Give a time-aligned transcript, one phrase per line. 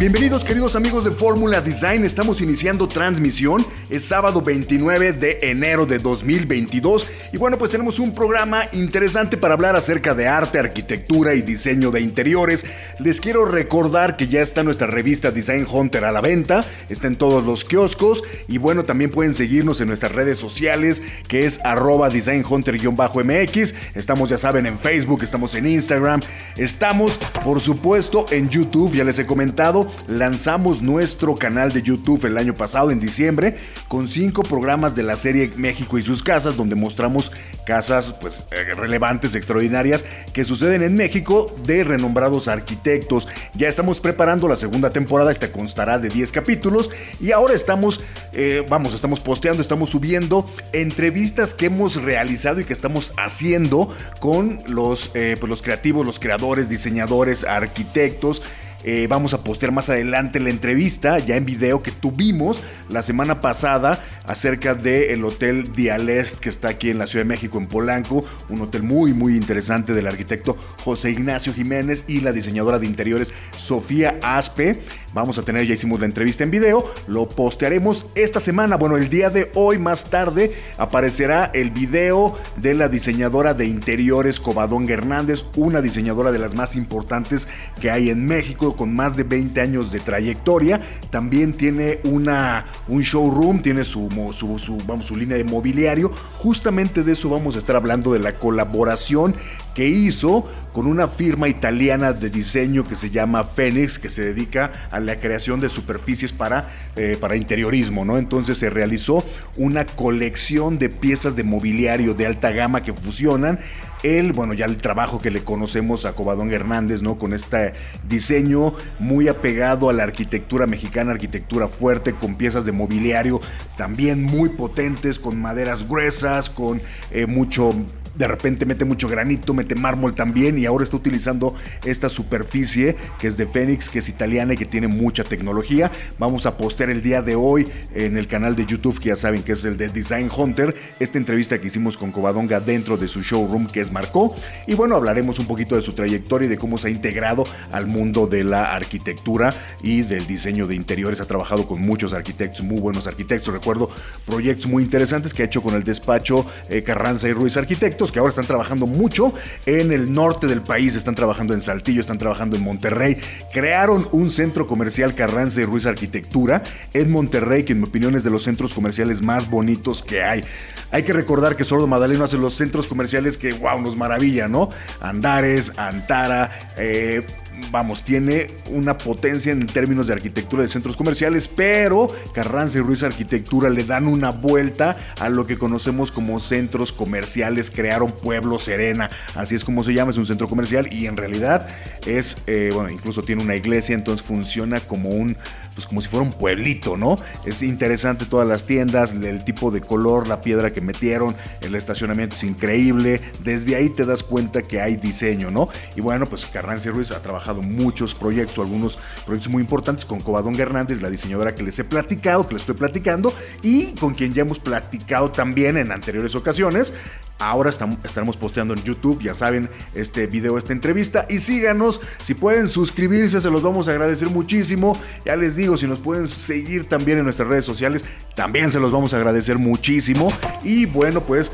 [0.00, 5.98] Bienvenidos queridos amigos de Fórmula Design, estamos iniciando transmisión, es sábado 29 de enero de
[5.98, 11.42] 2022 y bueno pues tenemos un programa interesante para hablar acerca de arte, arquitectura y
[11.42, 12.64] diseño de interiores.
[12.98, 17.16] Les quiero recordar que ya está nuestra revista Design Hunter a la venta, está en
[17.16, 18.24] todos los kioscos.
[18.48, 24.30] Y bueno también pueden seguirnos en nuestras redes sociales que es arroba Design Hunter-MX, estamos
[24.30, 26.22] ya saben en Facebook, estamos en Instagram,
[26.56, 32.38] estamos por supuesto en YouTube, ya les he comentado lanzamos nuestro canal de YouTube el
[32.38, 33.56] año pasado, en diciembre,
[33.88, 37.32] con cinco programas de la serie México y sus casas, donde mostramos
[37.66, 43.28] casas pues, eh, relevantes, extraordinarias, que suceden en México de renombrados arquitectos.
[43.54, 48.00] Ya estamos preparando la segunda temporada, esta constará de 10 capítulos, y ahora estamos,
[48.32, 54.60] eh, vamos, estamos posteando, estamos subiendo entrevistas que hemos realizado y que estamos haciendo con
[54.66, 58.42] los, eh, pues, los creativos, los creadores, diseñadores, arquitectos,
[58.84, 63.40] eh, vamos a postear más adelante la entrevista ya en video que tuvimos la semana
[63.40, 68.24] pasada acerca del Hotel Dialest que está aquí en la Ciudad de México, en Polanco.
[68.48, 73.32] Un hotel muy, muy interesante del arquitecto José Ignacio Jiménez y la diseñadora de interiores
[73.56, 74.80] Sofía Aspe.
[75.12, 78.76] Vamos a tener, ya hicimos la entrevista en video, lo postearemos esta semana.
[78.76, 84.38] Bueno, el día de hoy, más tarde, aparecerá el video de la diseñadora de interiores
[84.38, 87.48] Cobadón Hernández, una diseñadora de las más importantes
[87.80, 90.80] que hay en México con más de 20 años de trayectoria.
[91.10, 96.10] También tiene una, un showroom, tiene su, su, vamos, su línea de mobiliario.
[96.38, 99.34] Justamente de eso vamos a estar hablando de la colaboración
[99.74, 104.88] que hizo con una firma italiana de diseño que se llama Phoenix, que se dedica
[104.90, 108.18] a la creación de superficies para, eh, para interiorismo, ¿no?
[108.18, 109.24] Entonces se realizó
[109.56, 113.58] una colección de piezas de mobiliario de alta gama que fusionan
[114.02, 117.18] el, bueno, ya el trabajo que le conocemos a Cobadón Hernández, ¿no?
[117.18, 117.74] Con este
[118.08, 123.40] diseño muy apegado a la arquitectura mexicana, arquitectura fuerte, con piezas de mobiliario
[123.76, 127.72] también muy potentes, con maderas gruesas, con eh, mucho
[128.20, 131.54] de repente mete mucho granito, mete mármol también y ahora está utilizando
[131.86, 135.90] esta superficie que es de Fénix, que es italiana y que tiene mucha tecnología.
[136.18, 139.42] Vamos a postear el día de hoy en el canal de YouTube, que ya saben
[139.42, 143.22] que es el de Design Hunter, esta entrevista que hicimos con Covadonga dentro de su
[143.22, 144.34] showroom que es Marcó.
[144.66, 147.86] Y bueno, hablaremos un poquito de su trayectoria y de cómo se ha integrado al
[147.86, 151.22] mundo de la arquitectura y del diseño de interiores.
[151.22, 153.54] Ha trabajado con muchos arquitectos, muy buenos arquitectos.
[153.54, 153.88] Recuerdo
[154.26, 158.18] proyectos muy interesantes que ha hecho con el despacho eh, Carranza y Ruiz Arquitectos que
[158.18, 159.32] ahora están trabajando mucho
[159.66, 163.18] en el norte del país, están trabajando en Saltillo, están trabajando en Monterrey.
[163.52, 166.62] Crearon un centro comercial Carranza y Ruiz Arquitectura
[166.92, 170.44] en Monterrey, que en mi opinión es de los centros comerciales más bonitos que hay.
[170.92, 174.70] Hay que recordar que Sordo Madaleno hace los centros comerciales que, wow, nos maravilla, ¿no?
[175.00, 177.24] Andares, Antara, eh,
[177.70, 183.02] vamos, tiene una potencia en términos de arquitectura de centros comerciales, pero Carranza y Ruiz
[183.02, 189.10] Arquitectura le dan una vuelta a lo que conocemos como centros comerciales, crearon Pueblo Serena,
[189.34, 191.66] así es como se llama, es un centro comercial y en realidad
[192.06, 195.36] es, eh, bueno, incluso tiene una iglesia, entonces funciona como un,
[195.74, 197.16] pues como si fuera un pueblito, ¿no?
[197.44, 202.36] Es interesante todas las tiendas, el tipo de color, la piedra que metieron, el estacionamiento
[202.36, 205.68] es increíble, desde ahí te das cuenta que hay diseño, ¿no?
[205.96, 210.20] Y bueno, pues Carranza y Ruiz ha trabajado muchos proyectos, algunos proyectos muy importantes con
[210.20, 214.32] Cobadón Hernández, la diseñadora que les he platicado, que les estoy platicando, y con quien
[214.32, 216.92] ya hemos platicado también en anteriores ocasiones.
[217.38, 221.26] Ahora estamos, estaremos posteando en YouTube, ya saben, este video, esta entrevista.
[221.30, 225.00] Y síganos, si pueden suscribirse, se los vamos a agradecer muchísimo.
[225.24, 228.04] Ya les digo, si nos pueden seguir también en nuestras redes sociales,
[228.34, 230.30] también se los vamos a agradecer muchísimo.
[230.62, 231.50] Y bueno, pues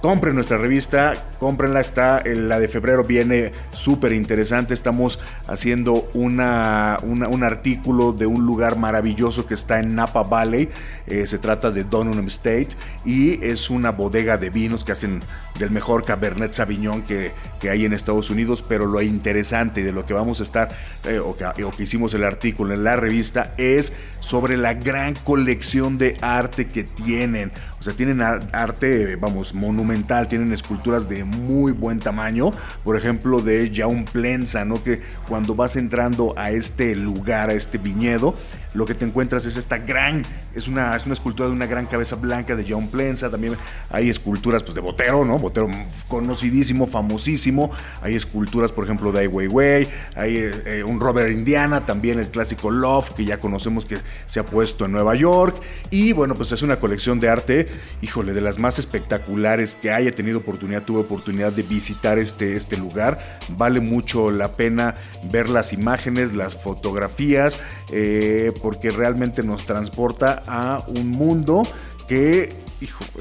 [0.00, 5.18] Compren nuestra revista, cómprenla, está, la de febrero viene súper interesante, estamos
[5.48, 10.68] haciendo una, un artículo de un lugar maravilloso que está en Napa Valley,
[11.08, 12.68] eh, se trata de Donham State
[13.04, 15.20] y es una bodega de vinos que hacen
[15.58, 20.06] del mejor Cabernet Sauvignon que, que hay en Estados Unidos, pero lo interesante de lo
[20.06, 20.68] que vamos a estar,
[21.06, 25.14] eh, o, que, o que hicimos el artículo en la revista, es sobre la gran
[25.14, 27.50] colección de arte que tienen,
[27.80, 32.50] o sea, tienen arte, vamos, monumental, monumental, tienen esculturas de muy buen tamaño,
[32.84, 34.82] por ejemplo de Jaume Plensa, ¿no?
[34.82, 38.34] que cuando vas entrando a este lugar, a este viñedo,
[38.78, 40.22] lo que te encuentras es esta gran,
[40.54, 43.56] es una, es una escultura de una gran cabeza blanca de John Plensa, también
[43.90, 45.36] hay esculturas pues, de Botero, ¿no?
[45.36, 45.68] Botero
[46.06, 47.72] conocidísimo, famosísimo,
[48.02, 52.70] hay esculturas, por ejemplo, de Ai Weiwei, hay eh, un Robert Indiana, también el clásico
[52.70, 55.60] Love, que ya conocemos que se ha puesto en Nueva York,
[55.90, 57.68] y bueno, pues es una colección de arte,
[58.00, 62.76] híjole, de las más espectaculares que haya tenido oportunidad, tuve oportunidad de visitar este, este
[62.76, 64.94] lugar, vale mucho la pena
[65.32, 67.58] ver las imágenes, las fotografías,
[67.90, 71.62] eh, porque realmente nos transporta a un mundo
[72.06, 72.54] que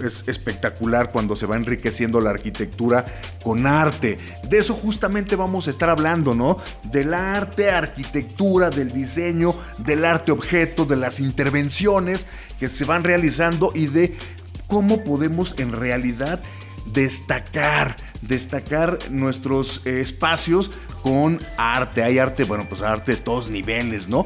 [0.04, 3.06] es espectacular cuando se va enriqueciendo la arquitectura
[3.42, 4.18] con arte.
[4.50, 6.58] De eso justamente vamos a estar hablando, ¿no?
[6.92, 12.28] Del arte, arquitectura, del diseño, del arte objeto, de las intervenciones
[12.60, 14.18] que se van realizando y de
[14.68, 16.42] cómo podemos en realidad
[16.94, 22.04] destacar, destacar nuestros eh, espacios con arte.
[22.04, 24.26] Hay arte, bueno, pues arte de todos niveles, ¿no?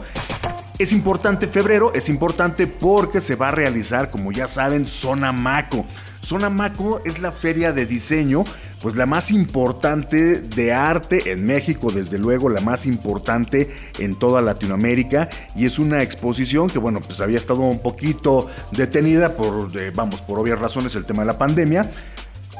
[0.79, 5.85] Es importante febrero, es importante porque se va a realizar, como ya saben, Zona Maco.
[6.21, 8.43] Zona Maco es la feria de diseño,
[8.81, 13.69] pues la más importante de arte en México, desde luego la más importante
[13.99, 19.35] en toda Latinoamérica y es una exposición que bueno, pues había estado un poquito detenida
[19.35, 21.91] por, eh, vamos, por obvias razones el tema de la pandemia,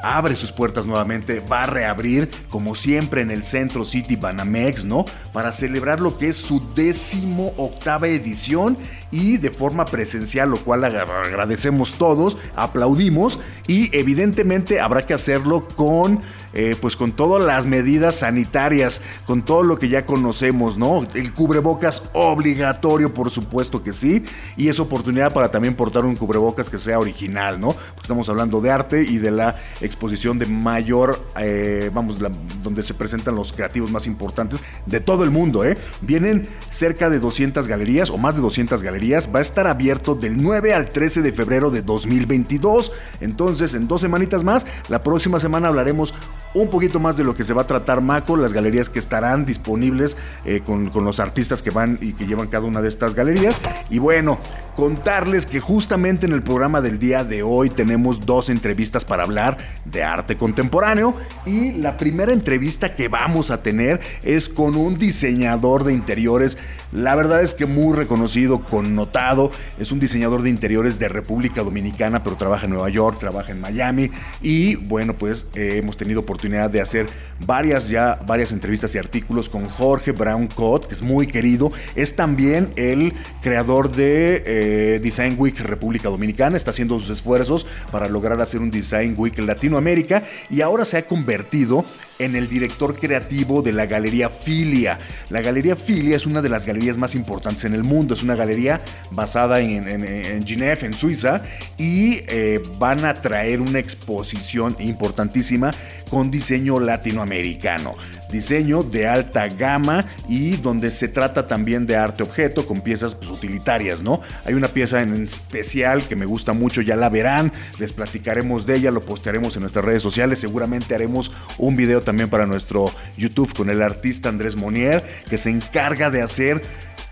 [0.02, 5.04] abre sus puertas nuevamente, va a reabrir como siempre en el Centro City Banamex, ¿no?
[5.32, 8.76] Para celebrar lo que es su décimo octava edición
[9.10, 16.20] y de forma presencial, lo cual agradecemos todos, aplaudimos y evidentemente habrá que hacerlo con
[16.52, 21.02] eh, pues con todas las medidas sanitarias, con todo lo que ya conocemos, ¿no?
[21.14, 24.24] El cubrebocas obligatorio, por supuesto que sí,
[24.56, 27.68] y es oportunidad para también portar un cubrebocas que sea original, ¿no?
[27.68, 32.18] Porque estamos hablando de arte y de la exposición de mayor, eh, vamos,
[32.62, 35.76] donde se presentan los creativos más importantes de todo el mundo, ¿eh?
[36.00, 40.42] Vienen cerca de 200 galerías o más de 200 galerías, va a estar abierto del
[40.42, 45.68] 9 al 13 de febrero de 2022, entonces en dos semanitas más, la próxima semana
[45.68, 46.14] hablaremos
[46.54, 49.44] un poquito más de lo que se va a tratar Maco, las galerías que estarán
[49.44, 53.14] disponibles eh, con, con, los artistas que van y que llevan cada una de estas
[53.14, 53.58] galerías.
[53.90, 54.38] Y bueno,
[54.76, 59.58] contarles que justamente en el programa del día de hoy tenemos dos entrevistas para hablar
[59.84, 61.14] de arte contemporáneo
[61.44, 66.58] y la primera entrevista que vamos a tener es con un diseñador de interiores,
[66.92, 72.22] la verdad es que muy reconocido, connotado, es un diseñador de interiores de República Dominicana,
[72.22, 74.10] pero trabaja en Nueva York, trabaja en Miami
[74.40, 77.06] y bueno, pues eh, hemos tenido oportunidad de hacer
[77.44, 82.16] varias ya, varias entrevistas y artículos con Jorge Brown Cott, que es muy querido, es
[82.16, 84.42] también el creador de...
[84.46, 84.61] Eh,
[85.02, 90.24] Design Week República Dominicana, está haciendo sus esfuerzos para lograr hacer un Design Week Latinoamérica
[90.50, 91.84] y ahora se ha convertido
[92.18, 94.98] en el director creativo de la Galería Filia.
[95.30, 98.36] La Galería Filia es una de las galerías más importantes en el mundo, es una
[98.36, 98.80] galería
[99.10, 101.42] basada en, en, en Suiza,
[101.78, 105.72] y eh, van a traer una exposición importantísima
[106.10, 107.94] con diseño latinoamericano
[108.32, 113.30] diseño de alta gama y donde se trata también de arte objeto con piezas pues,
[113.30, 114.20] utilitarias, ¿no?
[114.44, 118.76] Hay una pieza en especial que me gusta mucho, ya la verán, les platicaremos de
[118.76, 123.54] ella, lo postearemos en nuestras redes sociales, seguramente haremos un video también para nuestro YouTube
[123.54, 126.62] con el artista Andrés Monier, que se encarga de hacer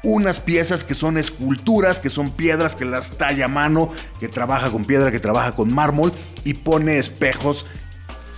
[0.03, 4.71] unas piezas que son esculturas, que son piedras que las talla a mano, que trabaja
[4.71, 6.13] con piedra, que trabaja con mármol
[6.45, 7.67] y pone espejos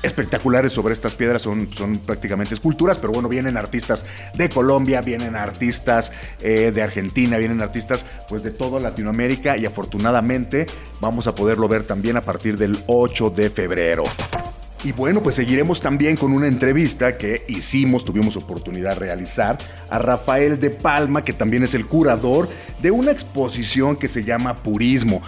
[0.03, 4.05] espectaculares sobre estas piedras, son, son prácticamente esculturas, pero bueno, vienen artistas
[4.35, 10.67] de Colombia, vienen artistas eh, de Argentina, vienen artistas pues de toda Latinoamérica y afortunadamente
[11.01, 14.05] vamos a poderlo ver también a partir del 8 de febrero.
[14.85, 19.57] Y bueno, pues seguiremos también con una entrevista que hicimos, tuvimos oportunidad de realizar
[19.89, 22.49] a Rafael de Palma, que también es el curador
[22.81, 25.23] de una exposición que se llama Purismo.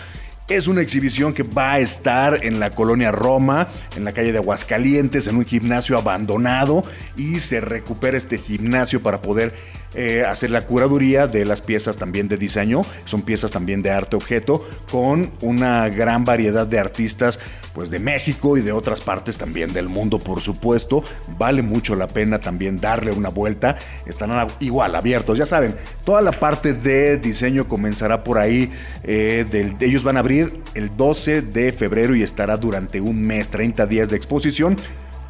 [0.46, 4.36] Es una exhibición que va a estar en la colonia Roma, en la calle de
[4.36, 6.84] Aguascalientes, en un gimnasio abandonado
[7.16, 9.54] y se recupera este gimnasio para poder
[9.94, 14.16] eh, hacer la curaduría de las piezas también de diseño, son piezas también de arte
[14.16, 17.40] objeto, con una gran variedad de artistas
[17.74, 21.02] pues de México y de otras partes también del mundo, por supuesto.
[21.38, 23.76] Vale mucho la pena también darle una vuelta.
[24.06, 25.74] Están igual abiertos, ya saben.
[26.04, 28.70] Toda la parte de diseño comenzará por ahí.
[29.02, 33.86] Eh, ellos van a abrir el 12 de febrero y estará durante un mes, 30
[33.86, 34.76] días de exposición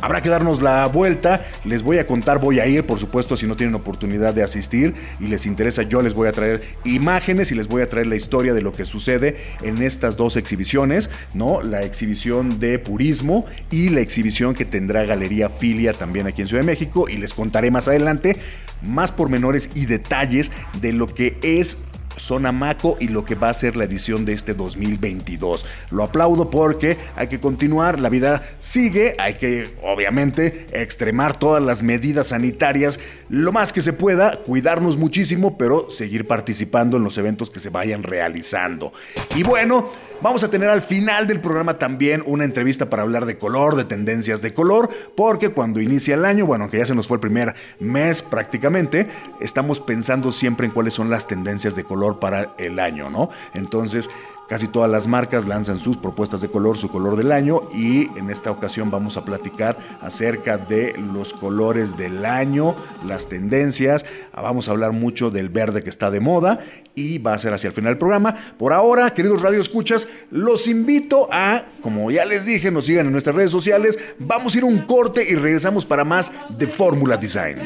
[0.05, 1.47] Habrá que darnos la vuelta.
[1.65, 4.95] Les voy a contar, voy a ir, por supuesto, si no tienen oportunidad de asistir
[5.19, 8.17] y les interesa, yo les voy a traer imágenes y les voy a traer la
[8.17, 11.63] historia de lo que sucede en estas dos exhibiciones, ¿no?
[11.63, 16.63] La exhibición de Purismo y la exhibición que tendrá Galería Filia también aquí en Ciudad
[16.63, 18.37] de México y les contaré más adelante
[18.83, 21.79] más pormenores y detalles de lo que es
[22.17, 25.67] Sonamaco y lo que va a ser la edición de este 2022.
[25.91, 31.83] Lo aplaudo porque hay que continuar, la vida sigue, hay que obviamente extremar todas las
[31.83, 37.51] medidas sanitarias lo más que se pueda, cuidarnos muchísimo, pero seguir participando en los eventos
[37.51, 38.93] que se vayan realizando.
[39.35, 39.91] Y bueno,
[40.25, 43.85] Vamos a tener al final del programa también una entrevista para hablar de color, de
[43.85, 47.21] tendencias de color, porque cuando inicia el año, bueno, que ya se nos fue el
[47.21, 49.07] primer mes prácticamente,
[49.43, 53.29] estamos pensando siempre en cuáles son las tendencias de color para el año, ¿no?
[53.53, 54.09] Entonces,
[54.49, 58.29] Casi todas las marcas lanzan sus propuestas de color, su color del año y en
[58.29, 62.75] esta ocasión vamos a platicar acerca de los colores del año,
[63.07, 66.59] las tendencias, vamos a hablar mucho del verde que está de moda
[66.95, 68.35] y va a ser hacia el final del programa.
[68.59, 73.13] Por ahora, queridos Radio Escuchas, los invito a, como ya les dije, nos sigan en
[73.13, 77.61] nuestras redes sociales, vamos a ir un corte y regresamos para más de Fórmula Design.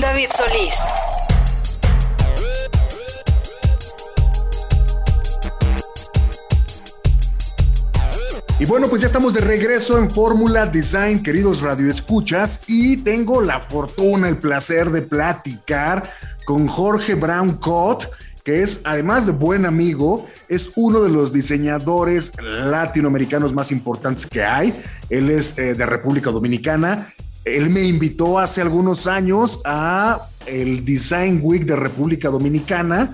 [0.00, 0.74] David Solís.
[8.58, 13.60] Y bueno, pues ya estamos de regreso en Fórmula Design, queridos radioescuchas, y tengo la
[13.60, 16.02] fortuna, el placer de platicar
[16.44, 18.08] con Jorge Brown Cott,
[18.44, 24.44] que es, además de buen amigo, es uno de los diseñadores latinoamericanos más importantes que
[24.44, 24.74] hay.
[25.10, 27.08] Él es eh, de República Dominicana
[27.44, 33.10] él me invitó hace algunos años a el Design Week de República Dominicana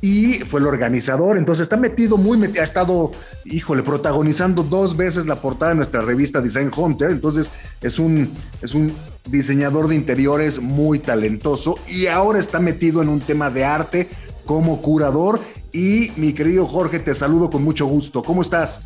[0.00, 1.36] y fue el organizador.
[1.36, 3.10] Entonces está metido muy metido, ha estado,
[3.44, 7.10] híjole, protagonizando dos veces la portada de nuestra revista Design Hunter.
[7.10, 7.50] Entonces
[7.82, 8.30] es un,
[8.62, 8.92] es un
[9.28, 14.08] diseñador de interiores muy talentoso y ahora está metido en un tema de arte
[14.44, 15.40] como curador.
[15.72, 18.22] Y mi querido Jorge, te saludo con mucho gusto.
[18.22, 18.80] ¿Cómo estás?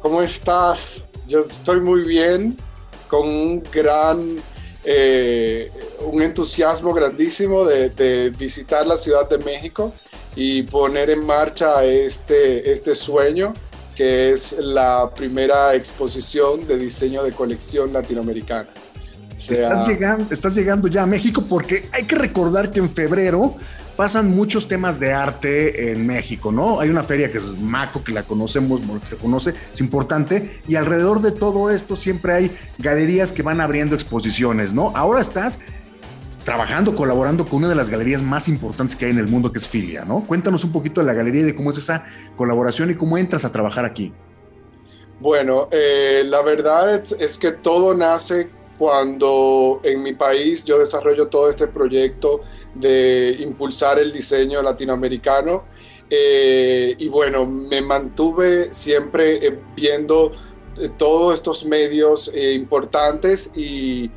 [0.00, 1.04] ¿Cómo estás?
[1.26, 2.56] Yo estoy muy bien
[3.08, 4.36] con un gran,
[4.84, 5.70] eh,
[6.04, 9.92] un entusiasmo grandísimo de, visitar la Ciudad de México
[10.34, 13.54] y poner en marcha este, este sueño
[13.96, 18.68] que es la primera exposición de diseño de colección latinoamericana.
[19.48, 23.56] estás, llegando, estás llegando ya a México porque hay que recordar que en febrero
[23.96, 26.80] pasan muchos temas de arte en México, ¿no?
[26.80, 30.76] Hay una feria que es Maco, que la conocemos, que se conoce, es importante, y
[30.76, 34.92] alrededor de todo esto siempre hay galerías que van abriendo exposiciones, ¿no?
[34.94, 35.58] Ahora estás
[36.44, 39.58] trabajando, colaborando con una de las galerías más importantes que hay en el mundo, que
[39.58, 40.24] es Filia, ¿no?
[40.26, 42.04] Cuéntanos un poquito de la galería y de cómo es esa
[42.36, 44.12] colaboración y cómo entras a trabajar aquí.
[45.18, 51.48] Bueno, eh, la verdad es que todo nace cuando en mi país yo desarrollo todo
[51.48, 52.42] este proyecto
[52.80, 55.64] de impulsar el diseño latinoamericano.
[56.08, 60.32] Eh, y bueno, me mantuve siempre eh, viendo
[60.78, 64.10] eh, todos estos medios importantes y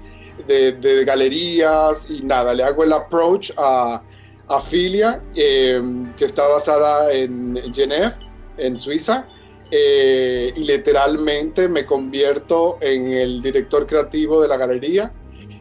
[0.47, 4.01] de, galerías y nada, le hago el approach a,
[4.47, 8.15] a Filia, que está basada en Genève,
[8.57, 9.27] en Suiza.
[9.71, 15.11] y literalmente me convierto en el director creativo de la galería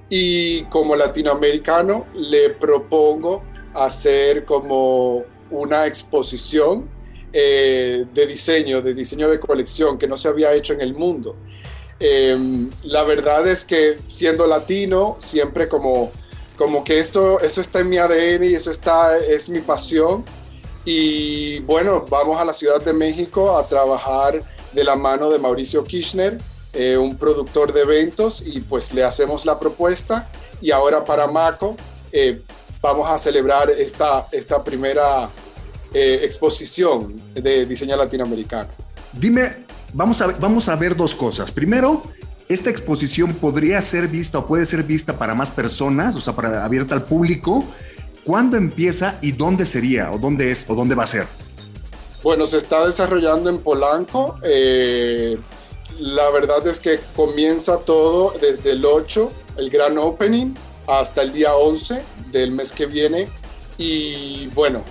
[0.08, 3.42] y como latinoamericano le propongo
[3.74, 6.88] hacer como una exposición
[7.32, 11.36] eh, de diseño, de diseño de colección que no se había hecho en el mundo.
[12.00, 16.10] Em, la verdad es que siendo latino, siempre como,
[16.56, 20.24] como que esto, eso está en mi ADN y eso está, es mi pasión.
[20.84, 25.84] Y bueno, vamos a la Ciudad de México a trabajar de la mano de Mauricio
[25.84, 26.38] Kirchner,
[26.72, 30.28] eh, un productor de eventos y pues le hacemos la propuesta
[30.60, 31.76] y ahora para Maco
[32.12, 32.42] eh,
[32.80, 35.28] vamos a celebrar esta, esta primera
[35.92, 38.68] eh, exposición de diseño latinoamericano.
[39.12, 41.50] Dime, vamos a, vamos a ver dos cosas.
[41.50, 42.02] Primero,
[42.48, 46.64] esta exposición podría ser vista o puede ser vista para más personas, o sea, para
[46.64, 47.64] abierta al público.
[48.24, 51.26] ¿Cuándo empieza y dónde sería o dónde es o dónde va a ser?
[52.22, 54.38] Bueno, se está desarrollando en Polanco.
[54.42, 55.38] Eh,
[55.98, 60.54] la verdad es que comienza todo desde el 8 el gran opening
[60.86, 63.28] hasta el día 11 del mes que viene
[63.76, 64.82] y bueno,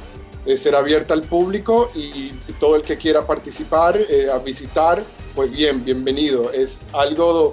[0.46, 5.04] eh, será abierta al público y, todo el que quiera participar, eh, a visitar,
[5.36, 6.52] pues bien, bienvenido.
[6.52, 7.52] Es algo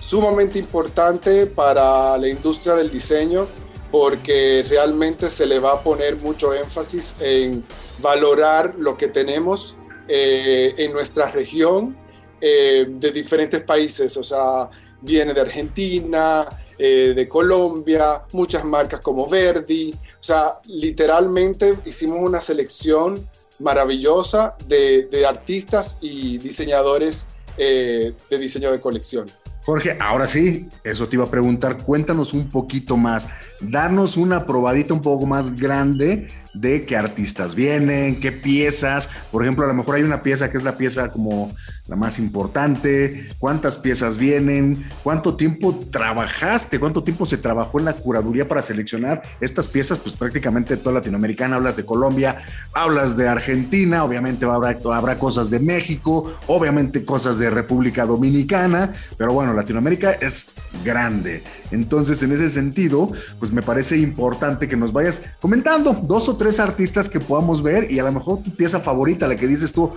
[0.00, 3.46] sumamente importante para la industria del diseño
[3.90, 7.62] porque realmente se le va a poner mucho énfasis en
[8.00, 9.76] valorar lo que tenemos
[10.08, 11.96] eh, en nuestra región
[12.40, 14.68] de diferentes países, o sea,
[15.00, 16.46] viene de Argentina,
[16.78, 19.92] eh, de Colombia, muchas marcas como Verdi.
[19.92, 23.20] O sea, literalmente hicimos una selección
[23.58, 27.26] maravillosa de, artistas y diseñadores
[27.56, 29.26] eh, de diseño de colección.
[29.64, 33.28] Jorge, ahora sí, eso te iba a preguntar, cuéntanos un poquito más,
[33.60, 36.26] danos una probadita un poco más grande
[36.60, 40.58] de qué artistas vienen, qué piezas, por ejemplo, a lo mejor hay una pieza que
[40.58, 41.54] es la pieza como
[41.86, 47.92] la más importante, cuántas piezas vienen, cuánto tiempo trabajaste, cuánto tiempo se trabajó en la
[47.94, 52.36] curaduría para seleccionar estas piezas, pues prácticamente toda Latinoamericana, hablas de Colombia,
[52.74, 59.32] hablas de Argentina, obviamente habrá, habrá cosas de México, obviamente cosas de República Dominicana, pero
[59.32, 60.50] bueno, Latinoamérica es
[60.84, 61.42] grande.
[61.70, 66.47] Entonces, en ese sentido, pues me parece importante que nos vayas comentando dos o tres
[66.60, 69.90] artistas que podamos ver y a lo mejor tu pieza favorita, la que dices tú,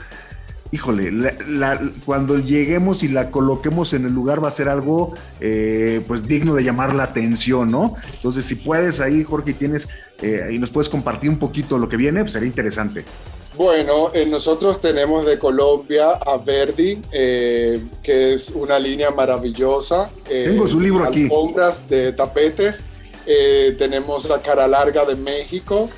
[0.72, 1.12] híjole,
[2.06, 6.54] cuando lleguemos y la coloquemos en el lugar va a ser algo eh, pues digno
[6.54, 7.96] de llamar la atención, ¿no?
[8.14, 9.90] Entonces, si puedes ahí, Jorge, tienes
[10.22, 13.06] eh, y nos puedes compartir un poquito lo que viene, pues sería interesante.
[13.58, 20.10] Bueno, eh, nosotros tenemos de Colombia a Verdi, eh, que es una línea maravillosa.
[20.30, 21.24] Eh, Tengo su libro aquí.
[21.24, 22.80] Alfombras de tapetes.
[23.78, 25.90] tenemos la Cara Larga de México.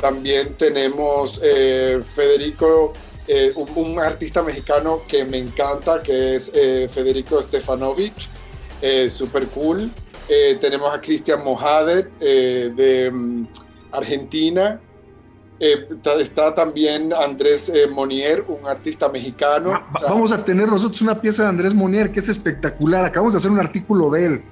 [0.00, 2.92] También tenemos Federico,
[3.56, 8.12] un, un, artista mexicano que me encanta, que es Federico Stefanovic.
[9.08, 9.90] Super cool.
[10.60, 13.46] tenemos a Cristian Mohadet de um,
[13.92, 14.80] Argentina.
[15.60, 19.72] Eh, está también Andrés eh, Monier, un artista mexicano.
[19.72, 23.04] Ah, vamos a tener nosotros una pieza de Andrés Monier que es espectacular.
[23.04, 24.44] Acabamos de hacer un artículo de él.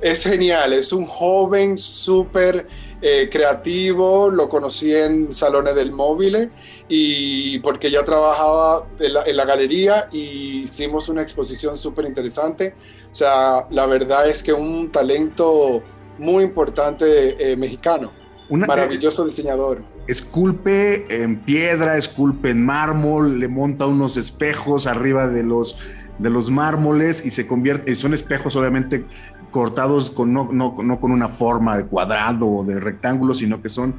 [0.00, 2.66] Es genial, es un joven súper
[3.00, 4.30] eh, creativo.
[4.30, 6.50] Lo conocí en Salones del Móvil
[6.88, 12.74] y porque ya trabajaba en la, en la galería y hicimos una exposición súper interesante.
[13.10, 15.82] O sea, la verdad es que un talento
[16.18, 18.12] muy importante mexicano.
[18.48, 19.82] Un Maravilloso diseñador.
[20.06, 25.78] Esculpe en piedra, esculpe en mármol, le monta unos espejos arriba de los,
[26.18, 29.06] de los mármoles y se convierte, son espejos obviamente
[29.54, 33.68] cortados con, no, no, no con una forma de cuadrado o de rectángulo, sino que
[33.68, 33.94] son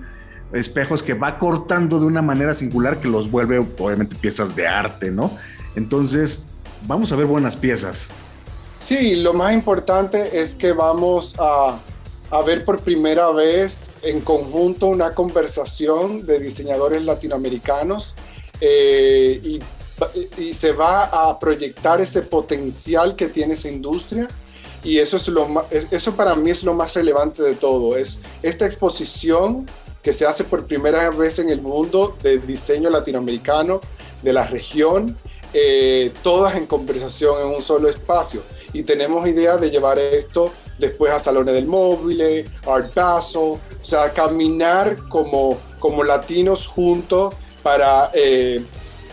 [0.51, 5.11] espejos que va cortando de una manera singular que los vuelve obviamente piezas de arte,
[5.11, 5.31] ¿no?
[5.77, 6.43] Entonces,
[6.87, 8.09] vamos a ver buenas piezas.
[8.81, 11.77] Sí, lo más importante es que vamos a
[12.31, 18.13] a ver por primera vez en conjunto una conversación de diseñadores latinoamericanos
[18.59, 19.61] eh, y,
[20.53, 24.27] se va a proyectar ese potencial que tiene esa industria
[24.85, 28.65] y eso, es lo eso para mí es lo más relevante de todo, es esta
[28.65, 29.65] exposición
[30.03, 33.81] que se hace por primera vez en el mundo de diseño latinoamericano,
[34.21, 35.17] de la región,
[35.51, 38.41] eh, todas en conversación en un solo espacio.
[38.71, 44.13] Y tenemos idea de llevar esto después a Salones del Móvil, Art Basel, o sea,
[44.13, 48.63] caminar como, como latinos juntos para eh,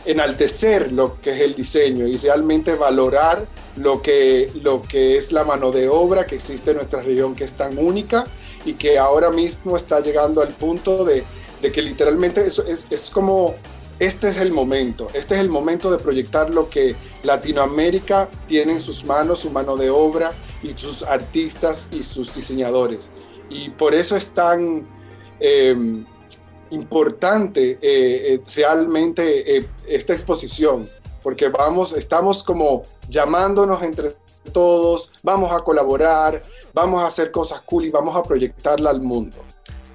[0.05, 5.45] enaltecer lo que es el diseño y realmente valorar lo que, lo que es la
[5.45, 8.25] mano de obra que existe en nuestra región, que es tan única
[8.65, 11.25] y que ahora mismo está llegando al punto de,
[11.61, 13.55] de que literalmente eso es, es como
[13.99, 18.81] este es el momento, este es el momento de proyectar lo que Latinoamérica tiene en
[18.81, 23.13] sus manos, su mano de obra y sus artistas y sus diseñadores.
[23.49, 24.89] Y por eso es tan
[25.39, 26.05] em,
[26.73, 30.89] importante eh, eh, realmente eh, esta exposición,
[31.23, 34.13] porque vamos, estamos como llamándonos entre
[34.53, 39.37] todos, vamos a colaborar, vamos a hacer cosas cool y vamos a proyectarla al mundo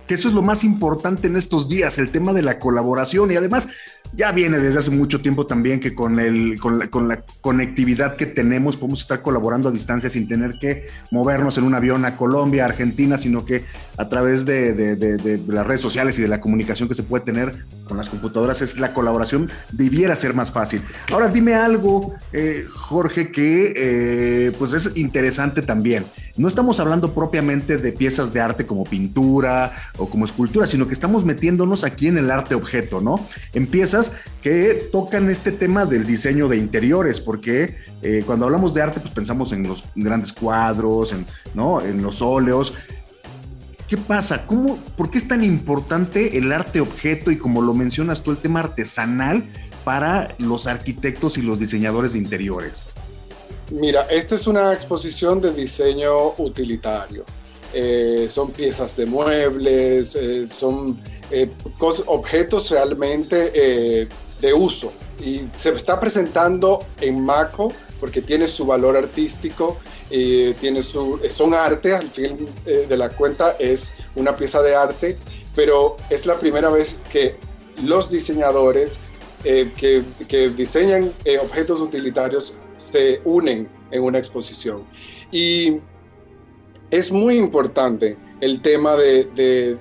[0.08, 3.36] que eso es lo más importante en estos días, el tema de la colaboración y
[3.36, 3.68] además
[4.14, 8.78] ya viene desde hace mucho tiempo también que con, el, con, la, conectividad que tenemos
[8.78, 13.18] podemos estar colaborando a distancia sin tener que movernos en un avión a Colombia, Argentina,
[13.18, 13.66] sino que
[13.98, 17.54] a través de, las redes sociales y de la comunicación que se puede tener
[17.88, 20.82] con las computadoras es la colaboración debiera ser más fácil.
[21.12, 26.06] Ahora dime algo, eh, Jorge, que eh, pues es interesante también.
[26.38, 30.94] No estamos hablando propiamente de piezas de arte como pintura o como escultura, sino que
[30.94, 33.16] estamos metiéndonos aquí en el arte objeto, ¿no?
[33.54, 38.82] En piezas que tocan este tema del diseño de interiores, porque eh, cuando hablamos de
[38.82, 41.82] arte, pues pensamos en los grandes cuadros, en, ¿no?
[41.82, 42.74] en los óleos.
[43.88, 44.46] ¿Qué pasa?
[44.46, 48.38] ¿Cómo, ¿Por qué es tan importante el arte objeto y como lo mencionas tú, el
[48.38, 49.44] tema artesanal
[49.86, 52.88] para los arquitectos y los diseñadores de interiores?
[53.72, 57.26] Mira, esta es una exposición de diseño utilitario.
[57.74, 60.98] Eh, son piezas de muebles, eh, son
[61.32, 61.50] eh,
[62.06, 64.08] objetos realmente
[64.40, 64.94] de uso.
[65.20, 67.68] Y se está presentando en Maco
[68.00, 69.78] porque tiene su valor artístico,
[70.10, 75.18] tiene su, son arte, al fin de la cuenta es una pieza de arte,
[75.56, 77.36] pero es la primera vez que
[77.84, 79.00] los diseñadores
[79.44, 84.86] que, que, diseñan objetos utilitarios se unen en una exposición.
[85.32, 85.80] Y
[86.90, 89.78] es muy importante el tema de, de,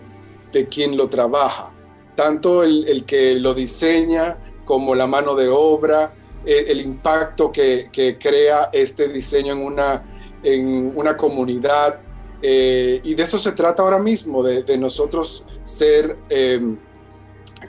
[0.52, 1.72] de quien lo trabaja,
[2.16, 7.90] tanto el, el, que lo diseña como la mano de obra, el, el impacto que,
[7.92, 12.00] que, crea este diseño en una, en una comunidad.
[12.42, 16.76] Eh, y de eso se trata ahora mismo, de, nosotros ser, eh,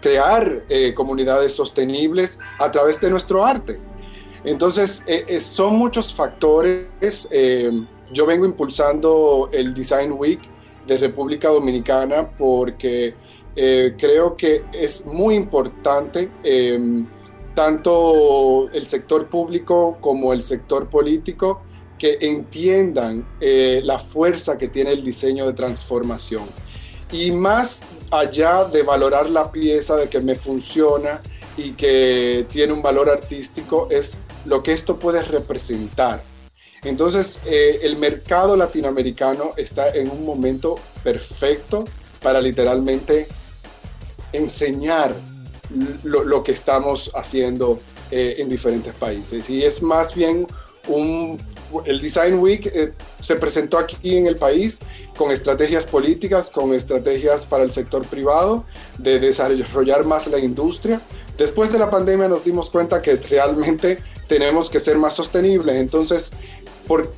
[0.02, 3.80] crear eh, comunidades sostenibles a través de nuestro arte.
[4.48, 7.28] Entonces, eh, eh, son muchos factores.
[7.32, 7.70] Eh,
[8.14, 10.40] yo vengo impulsando el Design Week
[10.88, 13.14] de República Dominicana porque
[13.98, 17.08] creo que es muy importante em,
[17.56, 21.64] tanto el sector público como el sector político
[21.98, 26.44] que entiendan la fuerza que tiene el diseño de transformación.
[27.12, 31.20] Y más allá de valorar la pieza, de que me funciona
[31.58, 36.24] y que tiene un valor artístico, es lo que esto puede representar.
[36.84, 41.86] Entonces, eh, el mercado latinoamericano está en un momento perfecto
[42.22, 43.28] para literalmente
[44.32, 45.14] enseñar
[46.04, 47.78] lo, que estamos haciendo
[48.12, 49.50] eh, en diferentes países.
[49.50, 50.48] Y es más bien
[50.88, 51.38] un...
[51.86, 54.80] El Design Week eh, se presentó aquí en el país
[55.18, 58.66] con estrategias políticas, con estrategias para el sector privado,
[58.98, 61.02] de desarrollar más la industria.
[61.38, 63.98] Después de la pandemia nos dimos cuenta que realmente
[64.30, 65.76] tenemos que ser más sostenibles.
[65.76, 66.32] Entonces,
[66.88, 67.12] por,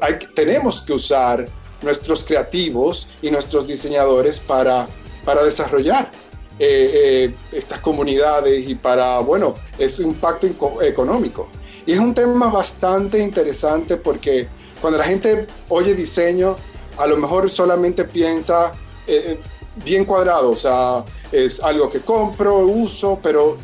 [0.00, 1.46] hay, tenemos que usar
[1.82, 4.88] nuestros creativos y nuestros diseñadores para,
[5.24, 6.10] para desarrollar
[6.58, 10.46] eh, eh, estas comunidades y para, bueno, es impacto
[10.82, 11.48] económico.
[11.86, 14.48] Y es un tema bastante interesante porque
[14.80, 16.56] cuando la gente oye diseño,
[16.98, 18.72] a lo mejor solamente piensa
[19.06, 19.38] eh,
[19.84, 23.56] bien cuadrado, o sea, es algo que compro, uso, pero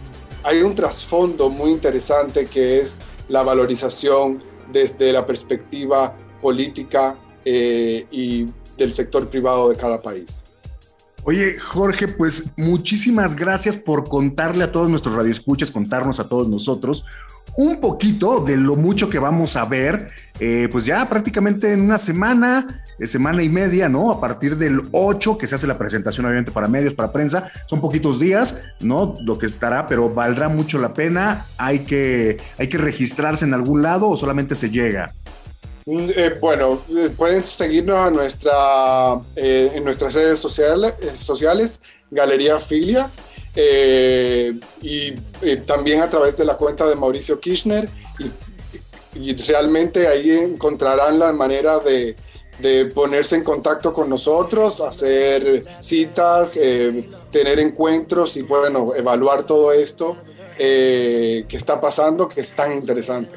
[0.43, 8.47] hay un trasfondo muy interesante que es la valorización desde la perspectiva política eh, y
[8.77, 10.43] del sector privado de cada país.
[11.25, 17.05] Oye, Jorge, pues muchísimas gracias por contarle a todos nuestros radioescuchas, contarnos a todos nosotros
[17.57, 21.99] un poquito de lo mucho que vamos a ver, eh, pues ya prácticamente en una
[21.99, 24.11] semana, eh, semana y media, ¿no?
[24.11, 27.81] A partir del 8, que se hace la presentación obviamente para medios, para prensa, son
[27.81, 29.15] poquitos días, ¿no?
[29.25, 31.45] Lo que estará, pero valdrá mucho la pena.
[31.59, 35.09] Hay que, hay que registrarse en algún lado o solamente se llega.
[35.87, 42.59] Eh, bueno, eh, pueden seguirnos a nuestra, eh, en nuestras redes sociales, eh, sociales Galería
[42.59, 43.11] Filia,
[43.57, 47.89] y, y, también a través de la cuenta de Mauricio Kirchner.
[48.19, 48.31] Y,
[49.19, 52.15] y realmente ahí encontrarán la manera de,
[52.59, 56.59] de, ponerse en contacto con nosotros, hacer citas,
[57.33, 60.17] tener encuentros y bueno, evaluar todo esto
[60.57, 63.37] que está pasando, que es tan interesante.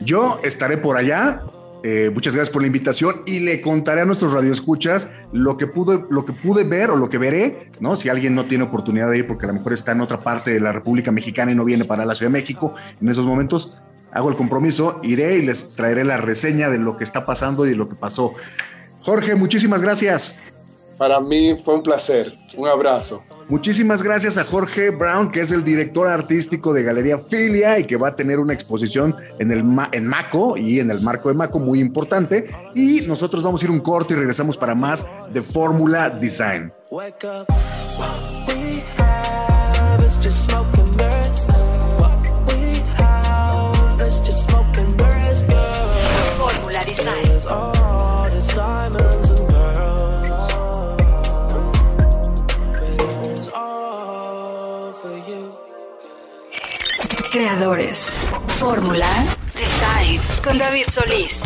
[0.00, 1.42] Yo estaré por allá,
[1.88, 6.04] eh, muchas gracias por la invitación y le contaré a nuestros radioescuchas lo que pude,
[6.10, 7.94] lo que pude ver o lo que veré, ¿no?
[7.94, 10.52] Si alguien no tiene oportunidad de ir porque a lo mejor está en otra parte
[10.52, 13.78] de la República Mexicana y no viene para la Ciudad de México, en esos momentos
[14.10, 17.70] hago el compromiso, iré y les traeré la reseña de lo que está pasando y
[17.70, 18.34] de lo que pasó.
[19.02, 20.36] Jorge, muchísimas gracias.
[20.96, 22.38] Para mí fue un placer.
[22.56, 23.22] Un abrazo.
[23.48, 27.96] Muchísimas gracias a Jorge Brown, que es el director artístico de Galería Filia y que
[27.96, 31.58] va a tener una exposición en, el en Maco y en el marco de Maco
[31.58, 32.50] muy importante.
[32.74, 36.72] Y nosotros vamos a ir un corte y regresamos para más de Fórmula Design.
[36.88, 37.46] Fórmula
[57.36, 58.10] Creadores.
[58.58, 59.06] Fórmula
[59.54, 61.42] Design con David Solís.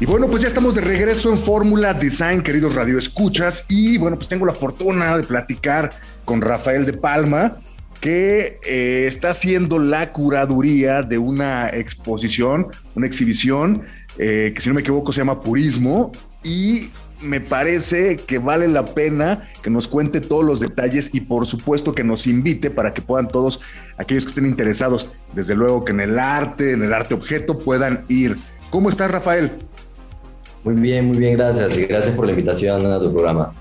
[0.00, 3.64] Y bueno, pues ya estamos de regreso en Fórmula Design, queridos Radio Escuchas.
[3.68, 5.92] Y bueno, pues tengo la fortuna de platicar
[6.24, 7.58] con Rafael de Palma,
[8.00, 13.84] que eh, está haciendo la curaduría de una exposición, una exhibición,
[14.18, 16.10] eh, que si no me equivoco se llama Purismo.
[16.42, 16.90] Y
[17.24, 21.94] me parece que vale la pena que nos cuente todos los detalles y por supuesto
[21.94, 23.60] que nos invite para que puedan todos
[23.96, 28.04] aquellos que estén interesados, desde luego que en el arte, en el arte objeto, puedan
[28.08, 28.36] ir.
[28.70, 29.50] ¿Cómo estás, Rafael?
[30.64, 31.76] Muy bien, muy bien, gracias.
[31.76, 33.52] Y gracias por la invitación a tu programa.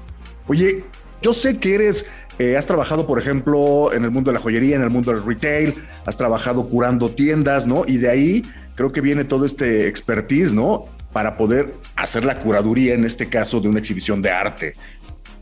[0.48, 0.84] Oye,
[1.22, 2.06] yo sé que eres,
[2.40, 5.24] eh, has trabajado, por ejemplo, en el mundo de la joyería, en el mundo del
[5.24, 7.84] retail, has trabajado curando tiendas, ¿no?
[7.88, 8.44] Y de ahí
[8.76, 10.86] creo que viene todo este expertise, ¿no?
[11.14, 14.74] Para poder hacer la curaduría, en este caso, de una exhibición de arte.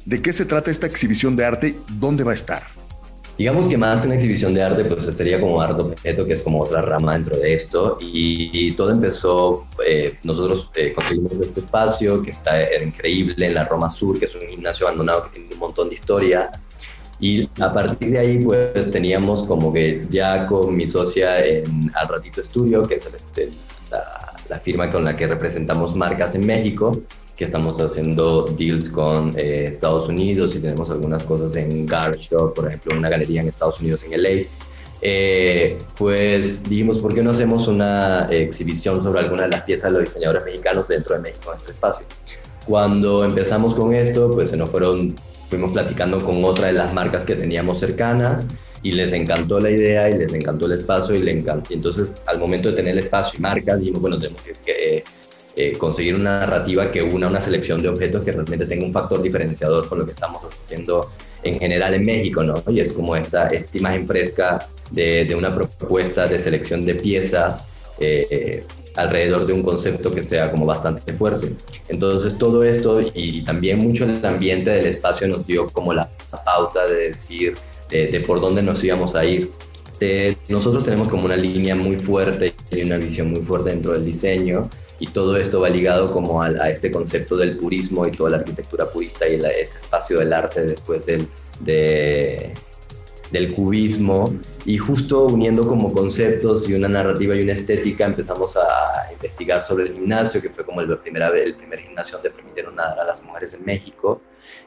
[0.06, 1.76] ¿De qué se trata esta exhibición de arte?
[1.88, 2.64] ¿Dónde va a estar?
[3.38, 6.42] Digamos que más que una exhibición de arte, pues sería como arte objeto, que es
[6.42, 7.98] como otra rama dentro de esto.
[8.00, 13.90] Y, todo empezó, eh, nosotros eh, conseguimos este espacio que está increíble en la Roma
[13.90, 16.52] Sur, que es un gimnasio abandonado que tiene un montón de historia.
[17.20, 22.08] Y a partir de ahí, pues teníamos como que ya con mi socia en Al
[22.10, 23.08] Ratito Estudio, que es
[23.90, 27.02] la, la firma con la que representamos marcas en México,
[27.38, 32.54] que estamos haciendo deals con eh, Estados Unidos y tenemos algunas cosas en Gar Shop,
[32.54, 34.46] por ejemplo, una galería en Estados Unidos en LA.
[35.02, 40.00] Eh, pues dijimos, ¿por qué no hacemos una exhibición sobre alguna de las piezas de
[40.00, 42.06] los diseñadores mexicanos dentro de México en este espacio?
[42.72, 45.14] Cuando empezamos con esto, pues se nos fueron,
[45.50, 48.46] fuimos platicando con otra de las marcas que teníamos cercanas
[48.82, 51.74] y les encantó la idea y les encantó el espacio y le encantó.
[51.74, 55.04] Entonces, al momento de tener el espacio y marcas, dijimos, bueno, tenemos que, que
[55.58, 59.22] eh, conseguir una narrativa que una una selección de objetos que realmente tenga un factor
[59.22, 61.12] diferenciador con lo que estamos haciendo
[61.44, 62.64] en general en México, ¿no?
[62.70, 67.66] Y es como esta, esta imagen fresca de, de una propuesta de selección de piezas
[68.00, 68.64] eh,
[68.96, 71.54] alrededor de un concepto que sea como bastante fuerte.
[71.90, 76.10] Entonces todo esto y, también mucho el ambiente del espacio nos dio como la
[76.46, 77.54] pauta de decir
[77.90, 79.52] de, por dónde nos íbamos a ir.
[80.50, 84.70] nosotros tenemos como una línea muy fuerte y una visión muy fuerte dentro del diseño
[85.00, 88.86] y todo esto va ligado como a, este concepto del purismo y toda la arquitectura
[88.86, 91.28] purista y este espacio del arte después del,
[93.32, 94.34] del cubismo
[94.66, 99.86] y justo uniendo como conceptos y una narrativa y una estética empezamos a investigar sobre
[99.86, 103.24] el gimnasio que fue como el, primera, el primer gimnasio donde permitieron nadar a las
[103.24, 104.22] mujeres en México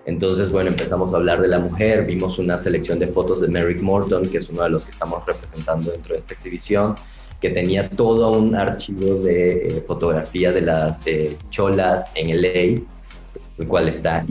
[0.07, 3.83] entonces bueno empezamos a hablar de la mujer vimos una selección de fotos de Merrick
[3.83, 6.97] Morton que es uno de los que estamos representando dentro de esta exhibición
[7.45, 10.99] que tenía todo un archivo de eh, fotografías de las
[11.51, 12.81] cholas en LA,
[13.59, 14.25] el cual está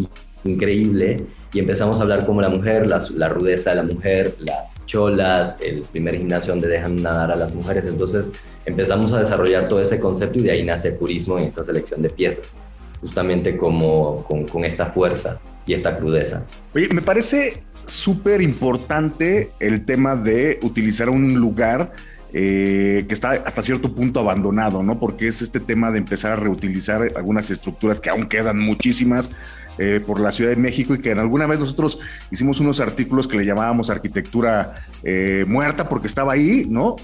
[0.43, 1.23] increíble.
[1.53, 5.55] Y empezamos a hablar como la mujer, la, la, rudeza de la mujer, las cholas,
[5.59, 7.85] el primer gimnasio donde dejan nadar a las mujeres.
[7.85, 8.31] Entonces
[8.65, 12.01] empezamos a desarrollar todo ese concepto y de ahí nace el purismo en esta selección
[12.01, 12.55] de piezas,
[13.01, 16.43] justamente como con, con esta fuerza y esta crudeza.
[16.73, 21.91] Oye, me parece súper importante el tema de utilizar un lugar
[22.35, 24.99] eh, que está hasta cierto punto abandonado, ¿no?
[24.99, 29.29] Porque es este tema de empezar a reutilizar algunas estructuras que aún quedan muchísimas
[29.77, 31.99] eh, por la Ciudad de México y que en alguna vez nosotros
[32.31, 36.95] hicimos unos artículos que le llamábamos arquitectura eh, muerta porque estaba ahí, ¿no?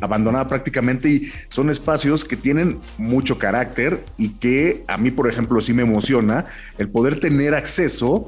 [0.00, 5.60] abandonada prácticamente y son espacios que tienen mucho carácter y que a mí, por ejemplo,
[5.60, 6.44] sí me emociona
[6.78, 8.26] el poder tener acceso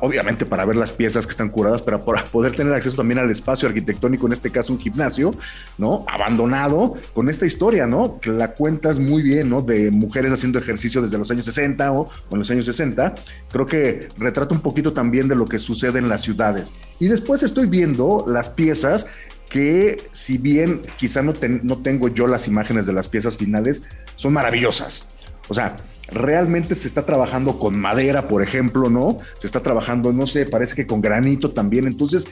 [0.00, 3.30] obviamente para ver las piezas que están curadas, pero para poder tener acceso también al
[3.30, 5.32] espacio arquitectónico, en este caso un gimnasio,
[5.78, 6.04] ¿no?
[6.08, 8.18] Abandonado, con esta historia, ¿no?
[8.20, 9.60] Que la cuentas muy bien, ¿no?
[9.62, 13.14] De mujeres haciendo ejercicio desde los años 60 o, en los años 60.
[13.50, 16.72] Creo que retrata un poquito también de lo que sucede en las ciudades.
[16.98, 19.06] Y después estoy viendo las piezas
[19.48, 23.82] que si bien quizá no, no tengo yo las imágenes de las piezas finales,
[24.16, 25.21] son maravillosas.
[25.48, 25.76] O sea,
[26.08, 29.16] realmente se está trabajando con madera, por ejemplo, ¿no?
[29.38, 31.86] Se está trabajando, no sé, parece que con granito también.
[31.86, 32.26] Entonces,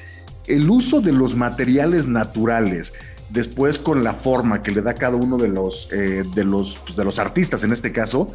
[0.46, 2.92] el uso de los materiales naturales,
[3.31, 6.96] después con la forma que le da cada uno de los, eh, de los, pues,
[6.96, 8.29] de los artistas en este caso,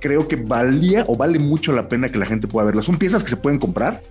[0.00, 2.86] creo que valía o vale mucho la pena que la gente pueda verlas.
[2.86, 4.02] ¿Son piezas que se pueden comprar?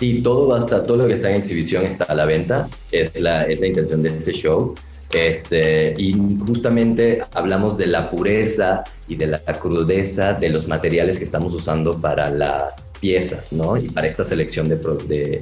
[0.00, 2.68] Sí, todo basta, todo lo que está en exhibición está a la venta.
[2.90, 4.74] Es la, es la intención de este show.
[5.14, 6.12] Este, y
[6.44, 12.00] justamente hablamos de la pureza y de la crudeza de los materiales que estamos usando
[12.00, 13.76] para las piezas, ¿no?
[13.76, 14.76] Y para esta selección de,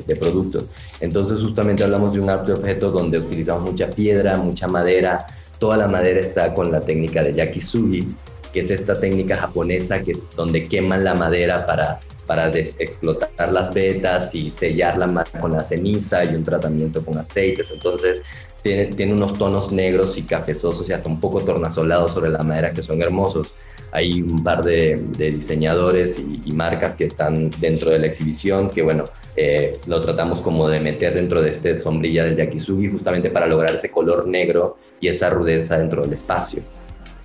[0.07, 0.67] de, productos.
[1.01, 5.27] Entonces justamente hablamos de un arte objeto donde utilizamos mucha piedra, mucha madera.
[5.59, 8.09] Toda la madera está con la técnica de yakisugi,
[8.53, 13.73] que es esta técnica japonesa que es donde queman la madera para para explotar las
[13.73, 17.71] vetas y sellar la madera con la ceniza y un tratamiento con aceites.
[17.71, 18.23] Entonces
[18.63, 22.73] tiene, tiene unos tonos negros y cafezosos y hasta un poco tornasolados sobre la madera
[22.73, 23.53] que son hermosos.
[23.95, 29.05] Hay un par de, diseñadores y, marcas que están dentro de la exhibición que, bueno,
[29.37, 33.75] eh, lo tratamos como de meter dentro de este sombrilla del yakisugi justamente para lograr
[33.75, 36.63] ese color negro y esa rudeza dentro del espacio.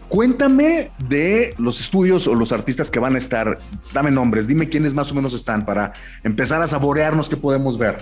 [0.10, 3.60] Cuéntame de los estudios o los artistas que van a estar.
[3.94, 5.94] Dame nombres, dime quiénes más o menos están para
[6.24, 7.98] empezar a saborearnos qué podemos ver.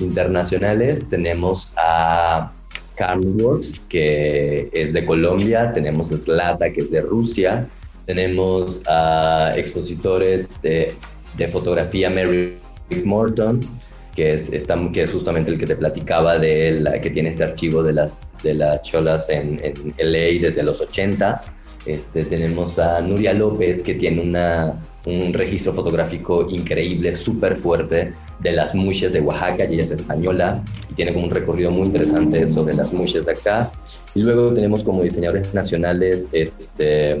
[0.00, 2.52] Internacionales tenemos a
[3.00, 7.68] Works, que es de Colombia, tenemos a Slata, que es de Rusia,
[8.06, 10.94] tenemos a expositores de,
[11.52, 12.56] fotografía Mary
[13.04, 13.60] Morton,
[14.16, 14.50] que es,
[15.12, 18.82] justamente el que te platicaba de él, que tiene este archivo de las, de las
[18.82, 21.42] cholas en, en LA desde los 80.
[21.86, 24.74] Este, tenemos a Nuria López, que tiene una,
[25.06, 30.62] un registro fotográfico increíble, súper fuerte, de las muches de Oaxaca, y ella es española,
[30.90, 33.72] y tiene como un recorrido muy interesante sobre las muches de acá.
[34.14, 37.20] Y luego tenemos como diseñadores nacionales este,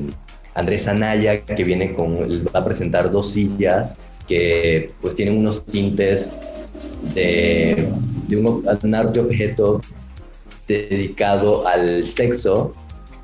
[0.54, 2.14] Andrés Anaya, que viene con,
[2.54, 3.96] va a presentar dos sillas
[4.28, 6.34] que pues tienen unos tintes
[7.14, 7.88] de,
[8.30, 9.80] un, arte objeto
[10.68, 12.74] dedicado al sexo,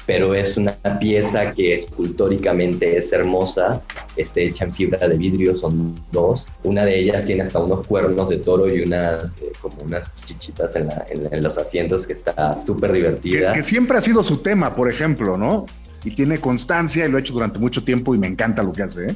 [0.06, 3.82] pero es una pieza que escultóricamente es hermosa,
[4.16, 6.46] está hecha en fibra de vidrio, son dos.
[6.62, 10.72] Una de ellas tiene hasta unos cuernos de toro y unas eh, como unas chichitas
[10.76, 13.52] en, los asientos que está súper divertida.
[13.52, 15.64] Que, que, siempre ha sido su tema, por ejemplo, ¿no?
[16.04, 18.82] Y tiene constancia y lo ha hecho durante mucho tiempo y me encanta lo que
[18.82, 19.10] hace.
[19.10, 19.14] ¿eh?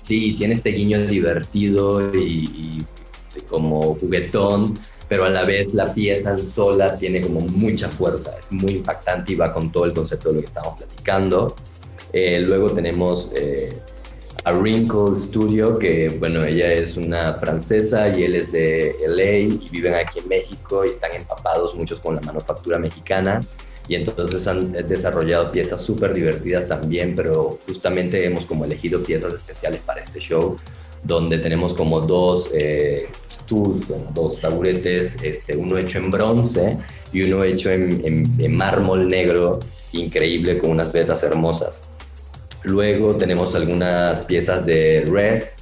[0.00, 2.82] Sí, tiene este guiño divertido y
[3.48, 4.78] como juguetón,
[5.10, 9.34] pero a la vez la pieza sola tiene como mucha fuerza, es muy impactante y
[9.34, 11.56] va con todo el concepto de lo que estamos platicando.
[12.12, 13.76] Eh, luego tenemos eh,
[14.44, 19.68] a Wrinkle Studio, que bueno, ella es una francesa y él es de LA y
[19.72, 23.40] viven aquí en México y están empapados muchos con la manufactura mexicana
[23.88, 29.80] y entonces han desarrollado piezas súper divertidas también, pero justamente hemos como elegido piezas especiales
[29.84, 30.54] para este show
[31.02, 33.08] donde tenemos como dos eh,
[33.50, 36.78] stools, dos taburetes, este, uno hecho en bronce
[37.12, 39.58] y uno hecho en, mármol negro,
[39.92, 41.80] increíble, con unas vetas hermosas.
[42.62, 45.54] Luego tenemos algunas piezas de Res,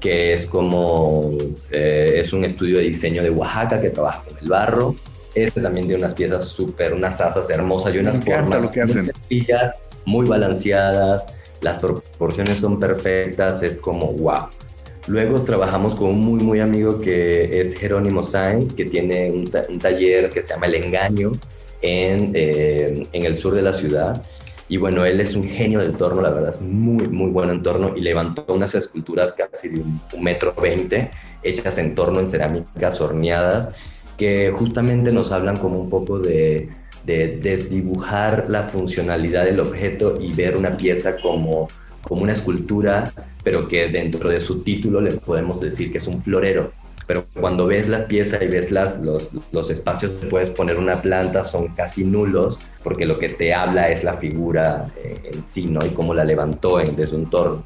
[0.00, 1.32] que es como,
[1.70, 4.94] eh, es un estudio de diseño de Oaxaca que trabaja con el barro.
[5.34, 9.76] Este también tiene unas piezas súper, unas asas hermosas y unas formas muy sencillas,
[10.06, 11.26] muy balanceadas.
[11.60, 14.48] Las proporciones son perfectas, es como wow.
[15.06, 20.30] Luego trabajamos con un muy, muy amigo que es Jerónimo Sainz, que tiene un, taller
[20.30, 21.32] que se llama El Engaño
[21.82, 24.22] en, eh, en, el sur de la ciudad.
[24.66, 27.62] Y bueno, él es un genio del torno, la verdad es muy, muy bueno en
[27.62, 31.10] torno y levantó unas esculturas casi de un, metro veinte,
[31.42, 33.68] hechas en torno en cerámicas horneadas,
[34.16, 36.70] que justamente nos hablan como un poco de,
[37.04, 41.68] de desdibujar la funcionalidad del objeto y ver una pieza como
[42.04, 43.12] como una escultura,
[43.42, 46.72] pero que dentro de su título le podemos decir que es un florero.
[47.06, 51.02] Pero cuando ves la pieza y ves las, los, los espacios que puedes poner una
[51.02, 55.66] planta son casi nulos, porque lo que te habla es la figura eh, en sí,
[55.66, 55.84] ¿no?
[55.84, 57.62] Y cómo la levantó en, desde un torno.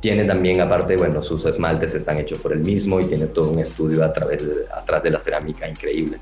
[0.00, 3.58] Tiene también, aparte, bueno, sus esmaltes están hechos por él mismo y tiene todo un
[3.58, 6.18] estudio a través de, atrás de la cerámica increíble.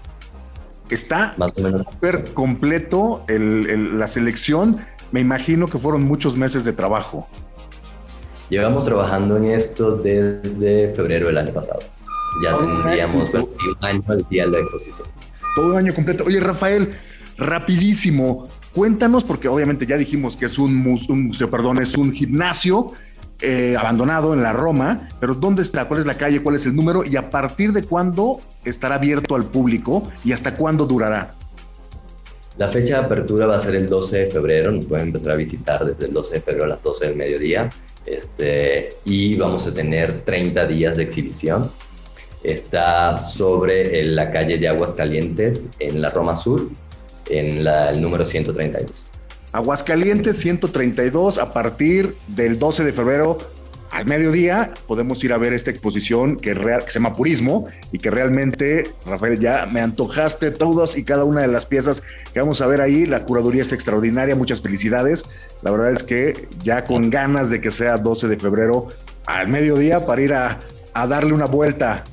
[0.90, 4.80] Está súper completo el, la selección
[5.12, 7.28] me imagino que fueron muchos meses de trabajo.
[8.50, 11.80] Llevamos trabajando en esto desde febrero del año pasado.
[12.42, 15.08] Ya tendríamos un año al día de la exposición.
[15.54, 16.24] Todo un año completo.
[16.24, 16.94] Oye, Rafael,
[17.36, 22.92] rapidísimo, cuéntanos, porque obviamente ya dijimos que es un, museo, perdón, es un gimnasio
[23.40, 25.86] eh, abandonado en la Roma, pero ¿dónde está?
[25.86, 26.42] ¿Cuál es la calle?
[26.42, 27.04] ¿Cuál es el número?
[27.04, 31.34] ¿Y a partir de cuándo estará abierto al público y hasta cuándo durará?
[32.58, 35.36] La fecha de apertura va a ser el 12 de febrero, nos pueden empezar a
[35.36, 37.70] visitar desde el 12 de febrero a las 12 del mediodía.
[38.04, 41.70] Este, y vamos a tener 30 días de exhibición.
[42.42, 46.68] Está sobre la calle de Aguascalientes, en la Roma Sur,
[47.30, 49.06] en el número 132.
[49.52, 53.38] Aguascalientes 132 a partir del 12 de febrero
[53.90, 58.90] al mediodía podemos ir a ver esta exposición que, se llama Purismo y que realmente,
[59.06, 62.80] Rafael, ya me antojaste todas y cada una de las piezas que vamos a ver
[62.80, 63.06] ahí.
[63.06, 65.24] La curaduría es extraordinaria, muchas felicidades.
[65.62, 68.88] La verdad es que ya con ganas de que sea 12 de febrero
[69.26, 70.58] al mediodía para ir a,
[70.94, 72.04] a darle una vuelta.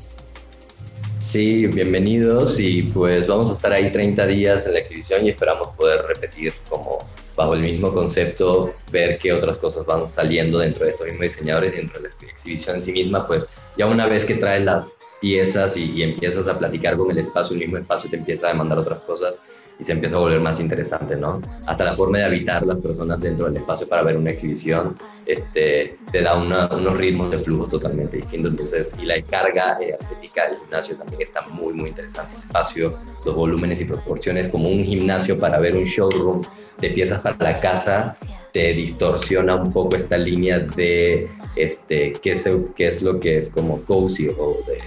[1.19, 5.69] Sí, bienvenidos y pues vamos a estar ahí 30 días en la exhibición y esperamos
[5.76, 6.99] poder repetir como
[7.36, 11.73] bajo el mismo concepto, ver qué otras cosas van saliendo dentro de estos mismos diseñadores,
[11.73, 14.88] dentro de la exhibición en sí misma, pues ya una vez que traes las
[15.21, 18.49] piezas y, y empiezas a platicar con el espacio, el mismo espacio te empieza a
[18.51, 19.39] demandar otras cosas
[19.80, 21.41] y se empieza a volver más interesante, ¿no?
[21.65, 24.95] Hasta la forma de habitar las personas dentro del espacio para ver una exhibición
[25.26, 28.51] este, te da unos ritmos de flujo totalmente distintos.
[28.51, 32.36] Entonces, y la carga eh, atlética del gimnasio también está muy, muy interesante.
[32.36, 36.41] El espacio, los volúmenes y proporciones, como un gimnasio para ver un showroom
[36.80, 38.15] de piezas para la casa,
[38.51, 43.49] te distorsiona un poco esta línea de este, qué, es, qué es lo que es
[43.49, 44.80] como cozy o de,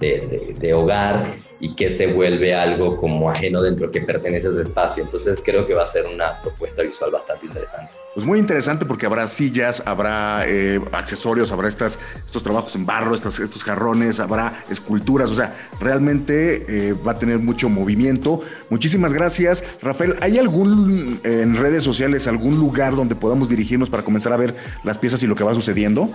[0.00, 4.62] de, de hogar y que se vuelve algo como ajeno dentro que pertenece a ese
[4.62, 5.04] espacio.
[5.04, 7.92] Entonces creo que va a ser una propuesta visual bastante interesante.
[8.14, 13.14] Pues muy interesante porque habrá sillas, habrá eh, accesorios, habrá estas, estos trabajos en barro,
[13.14, 18.40] estas, estos jarrones, habrá esculturas, o sea, realmente eh, va a tener mucho movimiento.
[18.70, 19.62] Muchísimas gracias.
[19.82, 24.56] Rafael, ¿hay algún en redes sociales, algún lugar donde podamos dirigirnos para comenzar a ver
[24.82, 26.08] las piezas y lo que va sucediendo?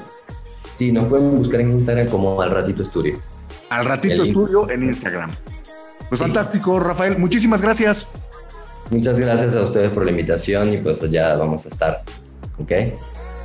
[0.76, 3.16] Sí, nos pueden buscar en Instagram como Al Ratito Estudio.
[3.76, 5.36] Al ratito estudio en Instagram.
[6.08, 7.18] Pues fantástico, Rafael.
[7.18, 8.08] Muchísimas gracias.
[8.90, 11.98] Muchas gracias a ustedes por la invitación y pues ya vamos a estar.
[12.58, 12.72] ¿Ok?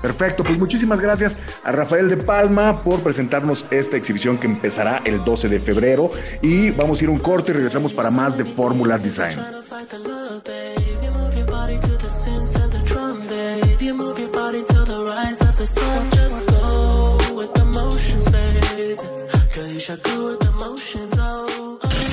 [0.03, 5.25] Perfecto, pues muchísimas gracias a Rafael de Palma por presentarnos esta exhibición que empezará el
[5.25, 6.11] 12 de febrero
[6.41, 9.39] y vamos a ir a un corte y regresamos para más de Fórmula Design.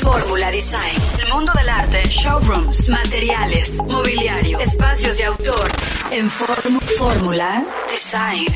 [0.02, 1.02] Fórmula Design.
[1.24, 5.70] El mundo del arte, showrooms, materiales, mobiliario, espacios de autor.
[6.12, 8.48] En Fórmula Design.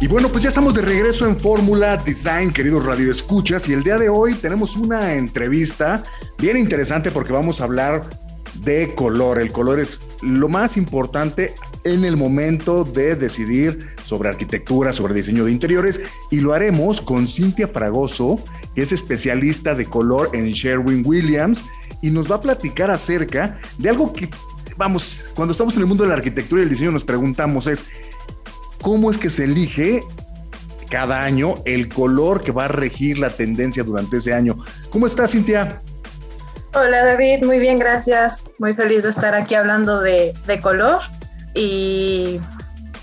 [0.00, 3.98] Y bueno, pues ya estamos de regreso en Fórmula Design, queridos radioescuchas, y el día
[3.98, 6.04] de hoy tenemos una entrevista
[6.38, 8.08] bien interesante porque vamos a hablar
[8.54, 9.40] de color.
[9.40, 15.44] El color es lo más importante en el momento de decidir sobre arquitectura, sobre diseño
[15.44, 16.00] de interiores
[16.32, 18.40] y lo haremos con Cintia Fragoso,
[18.74, 21.62] que es especialista de color en Sherwin Williams
[22.02, 24.28] y nos va a platicar acerca de algo que,
[24.76, 27.86] vamos, cuando estamos en el mundo de la arquitectura y el diseño nos preguntamos es,
[28.82, 30.00] ¿cómo es que se elige
[30.90, 34.58] cada año el color que va a regir la tendencia durante ese año?
[34.90, 35.80] ¿Cómo estás, Cintia?
[36.74, 38.42] Hola David, muy bien, gracias.
[38.58, 41.00] Muy feliz de estar aquí hablando de, de color
[41.54, 42.40] y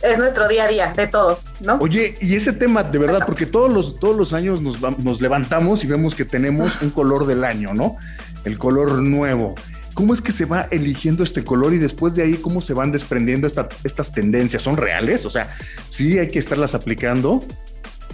[0.01, 1.77] es nuestro día a día de todos, ¿no?
[1.79, 5.83] Oye, y ese tema, de verdad, porque todos los, todos los años nos, nos levantamos
[5.83, 7.97] y vemos que tenemos un color del año, ¿no?
[8.45, 9.55] El color nuevo.
[9.93, 12.91] ¿Cómo es que se va eligiendo este color y después de ahí cómo se van
[12.91, 14.61] desprendiendo estas tendencias?
[14.61, 15.25] ¿Son reales?
[15.25, 15.57] O sea,
[15.89, 17.43] sí hay que estarlas aplicando.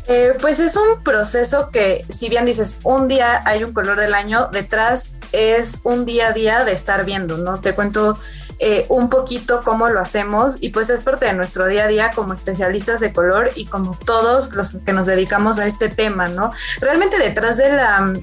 [0.08, 4.14] Eh, pues es un proceso que, si bien dices, un día hay un color del
[4.14, 7.60] año, detrás es un día a día de estar viendo, ¿no?
[7.62, 8.18] Te cuento
[8.66, 12.12] eh, un poquito cómo lo hacemos y pues es parte de nuestro día a día
[12.12, 16.54] como especialistas de color y como todos los que nos dedicamos a este tema, ¿no?
[16.80, 18.14] Realmente detrás de la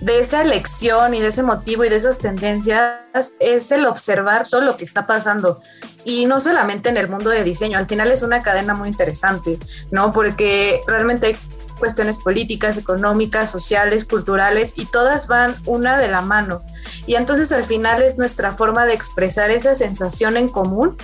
[0.00, 4.62] de esa elección y de ese motivo y de esas tendencias es el observar todo
[4.62, 5.60] lo que está pasando.
[6.04, 9.58] Y no solamente en el mundo de diseño, al final es una cadena muy interesante,
[9.90, 10.10] ¿no?
[10.10, 11.36] Porque realmente hay
[11.82, 16.62] cuestiones políticas, económicas, sociales, culturales y todas van una de la mano.
[17.06, 20.96] Y entonces al final es nuestra forma de expresar esa sensación en común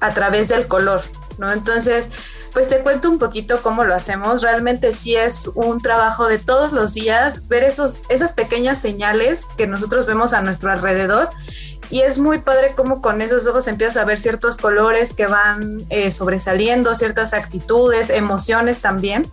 [0.00, 1.02] a través del color,
[1.36, 1.52] ¿no?
[1.52, 2.10] Entonces,
[2.54, 4.40] pues te cuento un poquito cómo lo hacemos.
[4.40, 9.66] Realmente sí es un trabajo de todos los días, ver esos, esas pequeñas señales que
[9.66, 11.28] nosotros vemos a nuestro alrededor.
[11.90, 15.84] Y es muy padre cómo con esos ojos empiezas a ver ciertos colores que van
[15.90, 19.30] eh, sobresaliendo, ciertas actitudes, emociones también.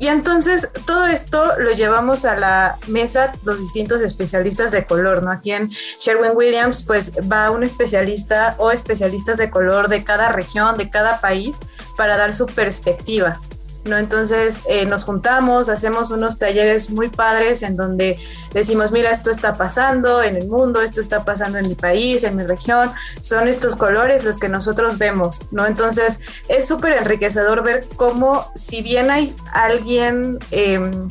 [0.00, 5.30] Y entonces todo esto lo llevamos a la mesa los distintos especialistas de color, ¿no?
[5.30, 10.78] Aquí en Sherwin Williams pues va un especialista o especialistas de color de cada región,
[10.78, 11.58] de cada país,
[11.98, 13.38] para dar su perspectiva.
[13.84, 13.96] ¿No?
[13.96, 18.18] Entonces eh, nos juntamos, hacemos unos talleres muy padres en donde
[18.52, 22.36] decimos, mira, esto está pasando en el mundo, esto está pasando en mi país, en
[22.36, 25.66] mi región, son estos colores los que nosotros vemos, ¿no?
[25.66, 31.08] Entonces es súper enriquecedor ver cómo si bien hay alguien em,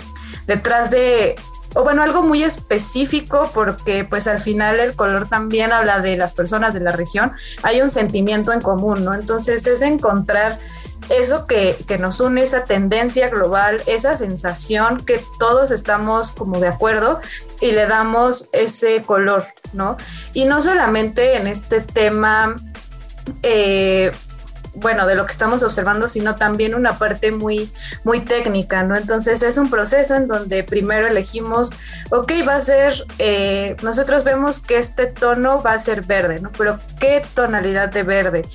[0.47, 1.35] detrás de
[1.75, 6.33] o bueno, algo muy específico porque pues al final el color también habla de las
[6.33, 9.13] personas de la región, hay un sentimiento en común, ¿no?
[9.13, 10.57] Entonces es encontrar
[11.09, 17.19] eso que, nos une, esa tendencia global, esa sensación que todos estamos como de acuerdo
[17.61, 19.97] y le damos ese color, ¿no?
[20.33, 22.55] Y no solamente en este tema...
[23.43, 24.11] Eh,
[24.75, 27.71] bueno, de lo que estamos observando, sino también una parte muy,
[28.03, 28.95] muy técnica, ¿no?
[28.95, 31.71] Entonces es un proceso en donde primero elegimos,
[32.11, 36.51] ok, va a ser, eh, nosotros vemos que este tono va a ser verde, ¿no?
[36.51, 38.45] Pero ¿qué tonalidad de verde?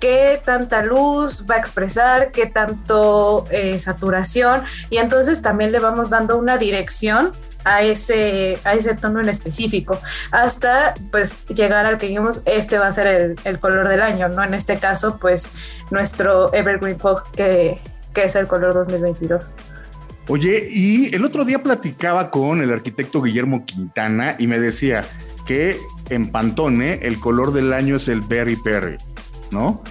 [0.00, 6.10] Qué tanta luz va a expresar, qué tanto eh, saturación, y entonces también le vamos
[6.10, 7.32] dando una dirección
[7.64, 12.86] a ese, a ese tono en específico, hasta pues llegar al que dijimos, este va
[12.86, 14.44] a ser el, color del año, ¿no?
[14.44, 15.50] En este caso, pues
[15.90, 17.80] nuestro Evergreen Fog, que,
[18.14, 19.56] que es el color 2022.
[20.28, 25.04] Oye, y el otro día platicaba con el arquitecto Guillermo Quintana y me decía
[25.46, 25.78] que
[26.10, 28.96] en Pantone el color del año es el Berry Berry,
[29.50, 29.82] ¿no?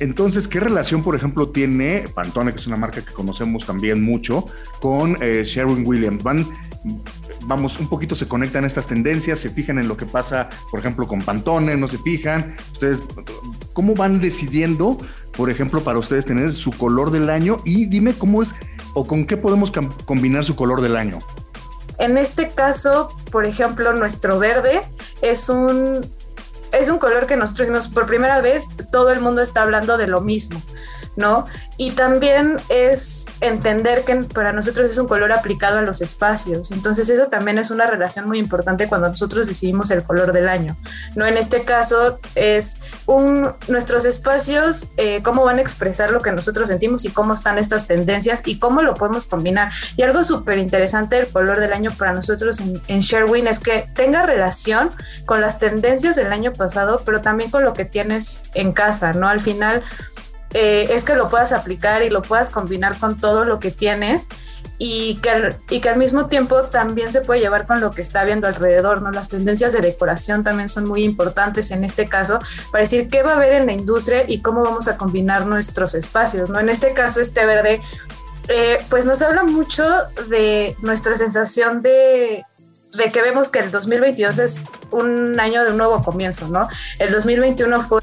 [0.00, 4.46] Entonces, ¿qué relación, por ejemplo, tiene Pantone, que es una marca que conocemos también mucho,
[4.80, 6.22] con eh, Sherwin Williams?
[6.22, 6.46] Van
[7.46, 11.06] vamos, un poquito se conectan estas tendencias, se fijan en lo que pasa, por ejemplo,
[11.08, 12.56] con Pantone, no se fijan.
[12.72, 13.02] Ustedes,
[13.72, 14.98] ¿cómo van decidiendo,
[15.36, 17.56] por ejemplo, para ustedes tener su color del año?
[17.64, 18.54] Y dime cómo es
[18.94, 19.72] o con qué podemos
[20.04, 21.18] combinar su color del año.
[21.98, 24.82] En este caso, por ejemplo, nuestro verde
[25.22, 26.06] es un
[26.72, 30.06] es un color que nosotros hicimos por primera vez, todo el mundo está hablando de
[30.06, 30.60] lo mismo.
[31.18, 31.46] ¿No?
[31.76, 36.70] Y también es entender que para nosotros es un color aplicado a los espacios.
[36.70, 40.76] Entonces eso también es una relación muy importante cuando nosotros decidimos el color del año,
[41.16, 41.26] ¿no?
[41.26, 46.68] En este caso es un, nuestros espacios, eh, cómo van a expresar lo que nosotros
[46.68, 49.72] sentimos y cómo están estas tendencias y cómo lo podemos combinar.
[49.96, 53.88] Y algo súper interesante del color del año para nosotros en, en Sherwin es que
[53.92, 54.90] tenga relación
[55.26, 59.28] con las tendencias del año pasado, pero también con lo que tienes en casa, ¿no?
[59.28, 59.82] Al final
[60.54, 64.28] eh, es que lo puedas aplicar y lo puedas combinar con todo lo que tienes
[64.78, 68.24] y que, y que al mismo tiempo también se puede llevar con lo que está
[68.24, 69.10] viendo alrededor, ¿no?
[69.10, 72.38] Las tendencias de decoración también son muy importantes en este caso
[72.70, 75.94] para decir qué va a haber en la industria y cómo vamos a combinar nuestros
[75.94, 76.60] espacios, ¿no?
[76.60, 77.82] En este caso, este verde,
[78.48, 79.84] eh, pues nos habla mucho
[80.28, 82.44] de nuestra sensación de
[82.96, 86.68] de que vemos que el 2022 es un año de un nuevo comienzo, ¿no?
[86.98, 88.00] El 2021 fue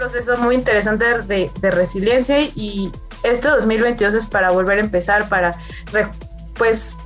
[0.00, 2.90] proceso muy interesante de, resiliencia y
[3.22, 5.54] este 2022 es para volver a empezar, para
[6.56, 6.96] pues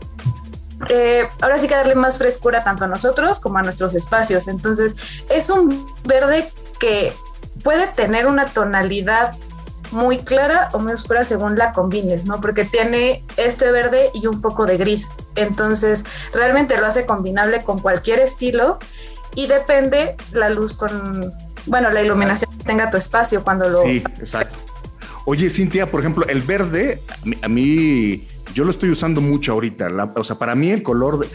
[0.88, 4.46] eh, ahora sí que darle más frescura tanto a nosotros como a nuestros espacios.
[4.46, 4.94] Entonces
[5.28, 7.12] es un verde que
[7.64, 9.36] puede tener una tonalidad
[9.90, 12.40] muy clara o muy oscura según la combines, ¿no?
[12.40, 15.10] Porque tiene este verde y un poco de gris.
[15.34, 18.78] Entonces, realmente lo hace combinable con cualquier estilo
[19.34, 21.32] y depende la luz con,
[21.66, 23.82] bueno, la iluminación tenga tu espacio cuando lo...
[23.82, 24.60] Sí, exacto.
[25.26, 27.02] Oye, Cintia, por ejemplo, el verde,
[27.42, 29.88] a mí, yo lo estoy usando mucho ahorita.
[30.16, 31.26] o sea, para mí el color,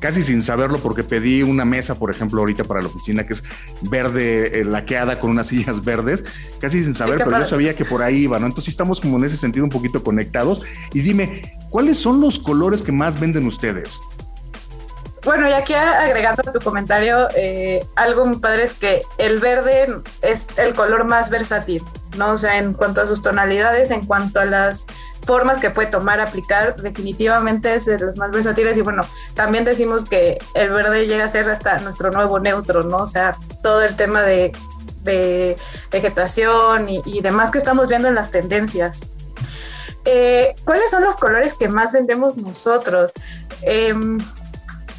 [0.00, 3.44] casi sin saberlo, porque pedí una mesa, por ejemplo, ahorita para la oficina, que es
[3.90, 6.24] verde, eh, laqueada con unas sillas verdes,
[6.60, 8.46] casi sin saber, pero yo sabía que por ahí iba, ¿no?
[8.46, 10.62] Entonces estamos como en ese sentido un poquito conectados.
[10.92, 14.00] Y dime, ¿cuáles son los colores que más venden ustedes?
[15.28, 20.00] Bueno, y aquí agregando a tu comentario, eh, algo muy padre es que el verde
[20.22, 21.84] es el color más versátil,
[22.16, 22.32] ¿no?
[22.32, 24.86] O sea, en cuanto a sus tonalidades, en cuanto a las
[25.26, 28.78] formas que puede tomar, aplicar, definitivamente es de los más versátiles.
[28.78, 29.02] Y bueno,
[29.34, 32.96] también decimos que el verde llega a ser hasta nuestro nuevo neutro, ¿no?
[32.96, 34.56] O sea, todo el tema de,
[35.90, 39.02] vegetación y, demás que estamos viendo en las tendencias.
[40.06, 43.12] Eh, ¿Cuáles son los colores que más vendemos nosotros?
[43.60, 43.92] Eh,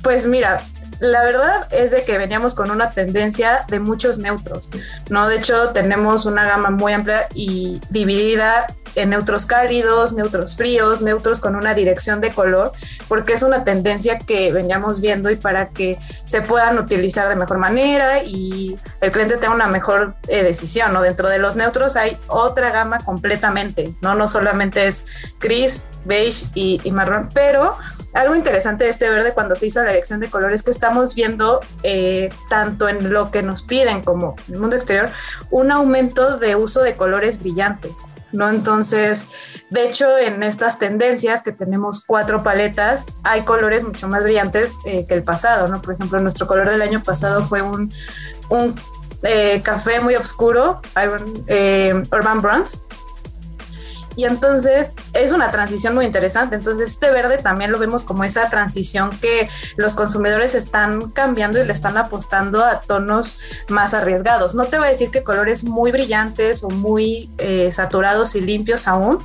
[0.02, 0.62] pues mira,
[1.00, 4.70] la verdad es de que veníamos con una tendencia de muchos neutros,
[5.10, 5.28] ¿no?
[5.28, 11.40] De hecho, tenemos una gama muy amplia y dividida en neutros cálidos, neutros fríos, neutros
[11.40, 12.72] con una dirección de color,
[13.08, 17.60] porque es una tendencia que veníamos viendo y para que se puedan utilizar de mejor
[17.60, 21.02] manera y el cliente tenga una mejor eh, decisión, ¿no?
[21.02, 24.16] Dentro de los neutros hay otra gama completamente, ¿no?
[24.16, 25.06] No solamente es
[25.40, 27.78] gris, beige y, y marrón, pero
[28.14, 31.60] algo interesante de este verde cuando se hizo la elección de colores que estamos viendo
[31.84, 35.10] eh, tanto en lo que nos piden como en el mundo exterior
[35.52, 37.94] un aumento de uso de colores brillantes.
[38.32, 38.48] ¿no?
[38.50, 39.30] Entonces,
[39.72, 45.06] de hecho, en estas tendencias que tenemos cuatro paletas, hay colores mucho más brillantes eh,
[45.08, 45.82] que el pasado, ¿no?
[45.82, 47.92] Por ejemplo, nuestro color del año pasado fue un,
[48.50, 48.76] un
[49.24, 52.82] eh, café muy oscuro, Urban Bronze,
[54.20, 56.58] y entonces es una transición muy interesante.
[56.58, 59.48] Entonces este verde también lo vemos como esa transición que
[59.78, 63.40] los consumidores están cambiando y le están apostando a tonos
[63.70, 64.56] más arriesgados.
[64.56, 68.90] No te voy a decir que colores muy brillantes o muy eh, saturados y limpios
[68.90, 69.24] aún,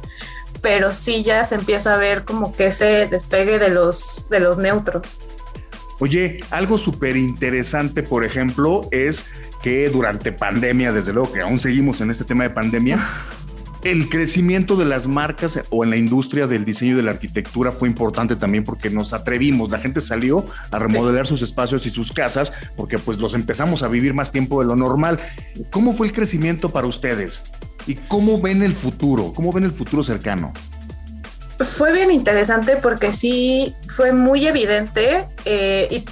[0.63, 4.59] pero sí ya se empieza a ver como que ese despegue de los, de los
[4.59, 5.19] neutros.
[5.99, 9.25] Oye, algo súper interesante, por ejemplo, es
[9.61, 12.97] que durante pandemia, desde luego que aún seguimos en este tema de pandemia,
[13.85, 17.71] el crecimiento de las marcas o en la industria del diseño y de la arquitectura
[17.71, 22.11] fue importante también porque nos atrevimos, la gente salió a remodelar sus espacios y sus
[22.11, 25.21] casas porque pues los empezamos a vivir más tiempo de lo normal.
[25.71, 27.43] ¿Cómo fue el crecimiento para ustedes?
[27.87, 29.33] ¿Y cómo ven el futuro?
[29.35, 30.53] ¿Cómo ven el futuro cercano?
[31.59, 36.05] Fue bien interesante porque sí fue muy evidente eh,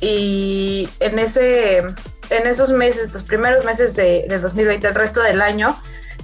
[0.00, 5.76] y, en, ese, en esos meses, los primeros meses de, 2020, el resto del año,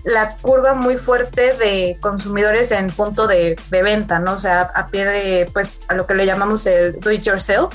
[0.05, 4.35] la curva muy fuerte de consumidores en punto de, venta, ¿no?
[4.35, 7.75] O sea, a pie de, pues, a lo que le llamamos el do it yourself.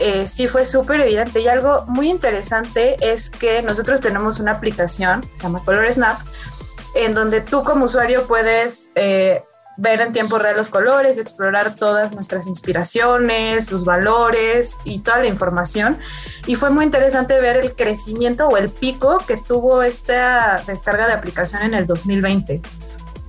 [0.00, 5.28] Eh, sí fue súper evidente y algo muy interesante es que nosotros tenemos una aplicación,
[5.32, 6.20] se llama Color Snap,
[6.94, 9.42] en donde tú como usuario puedes eh,
[9.78, 15.26] ver en tiempo real los colores, explorar todas nuestras inspiraciones, sus valores y toda la
[15.26, 15.96] información.
[16.46, 21.12] Y fue muy interesante ver el crecimiento o el pico que tuvo esta descarga de
[21.12, 22.60] aplicación en el 2020.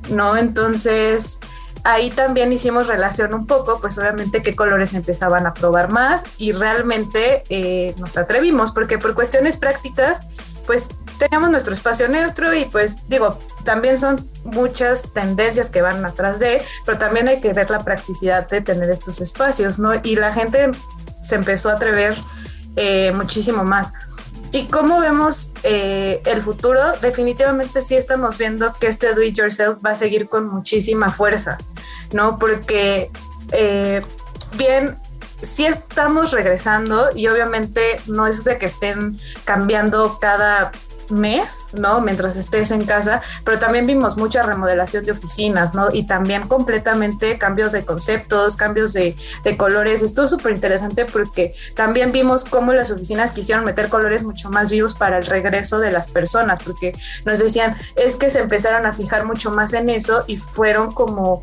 [0.09, 0.35] ¿No?
[0.35, 1.39] Entonces,
[1.83, 6.51] ahí también hicimos relación un poco, pues obviamente qué colores empezaban a probar más y
[6.53, 10.23] realmente eh, nos atrevimos, porque por cuestiones prácticas,
[10.65, 10.89] pues
[11.19, 16.61] teníamos nuestro espacio neutro y pues digo, también son muchas tendencias que van atrás de,
[16.85, 19.91] pero también hay que ver la practicidad de tener estos espacios, ¿no?
[20.01, 20.71] Y la gente
[21.21, 22.17] se empezó a atrever
[22.75, 23.93] eh, muchísimo más.
[24.51, 26.81] ¿Y cómo vemos eh, el futuro?
[27.01, 31.59] Definitivamente sí estamos viendo que este do it yourself va a seguir con muchísima fuerza,
[32.13, 32.39] ¿no?
[32.39, 33.11] Porque
[33.51, 34.01] eh,
[34.57, 34.97] bien,
[35.41, 40.71] sí estamos regresando y obviamente no es de que estén cambiando cada
[41.11, 42.01] mes, ¿no?
[42.01, 45.89] Mientras estés en casa, pero también vimos mucha remodelación de oficinas, ¿no?
[45.91, 49.15] Y también completamente cambios de conceptos, cambios de,
[49.57, 50.03] colores.
[50.03, 54.93] Estuvo súper interesante porque también vimos cómo las oficinas quisieron meter colores mucho más vivos
[54.93, 56.93] para el regreso de las personas, porque
[57.25, 61.41] nos decían, es que se empezaron a fijar mucho más en eso y fueron como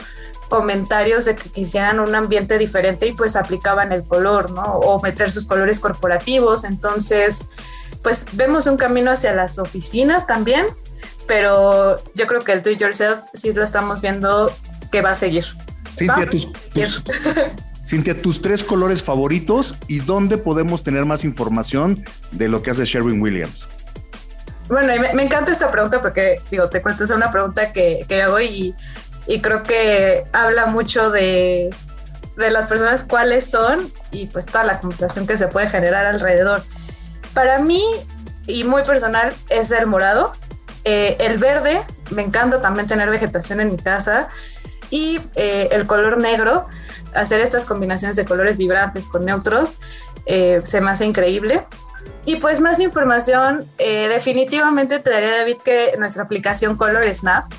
[0.49, 4.63] comentarios de que quisieran un ambiente diferente y pues aplicaban el color, ¿no?
[4.63, 6.65] O meter sus colores corporativos.
[6.65, 7.47] Entonces,
[8.07, 10.67] pues vemos un camino hacia las oficinas también,
[11.27, 14.55] pero yo creo que el do it yourself sí lo estamos viendo
[14.93, 15.45] que va a seguir.
[15.99, 16.47] Cintia, tus,
[17.85, 22.85] Cintia, tus tres colores favoritos y dónde podemos tener más información de lo que hace
[22.85, 23.67] Sherwin Williams.
[24.69, 28.39] Bueno, me, encanta esta pregunta porque, digo, te cuento, es una pregunta que, que hago
[28.39, 28.73] y,
[29.27, 31.71] y creo que habla mucho de,
[32.37, 36.63] de las personas cuáles son y pues toda la computación que se puede generar alrededor.
[37.37, 37.85] Para mí,
[38.47, 40.33] y muy personal, es el morado.
[40.85, 44.29] Eh, el verde, me encanta también tener vegetación en mi casa.
[44.89, 46.67] Y eh, el color negro,
[47.15, 49.77] hacer estas combinaciones de colores vibrantes con neutros,
[50.25, 51.67] eh, se me hace increíble.
[52.25, 57.53] Y pues más información, definitivamente te daría David que nuestra aplicación Color Snap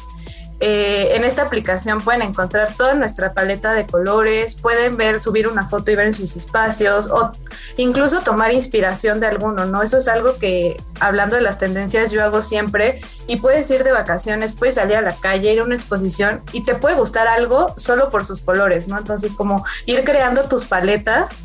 [0.59, 5.67] eh, en esta aplicación pueden encontrar toda nuestra paleta de colores, pueden ver, subir una
[5.67, 7.31] foto y ver en sus espacios o
[7.77, 9.83] incluso tomar inspiración de alguno, ¿no?
[9.83, 13.91] Eso es algo que, hablando de las tendencias, yo hago siempre y puedes ir de
[13.91, 17.73] vacaciones, puedes salir a la calle, ir a una exposición y te puede gustar algo
[17.77, 18.97] solo por sus colores, ¿no?
[18.97, 21.35] Entonces, como ir creando tus paletas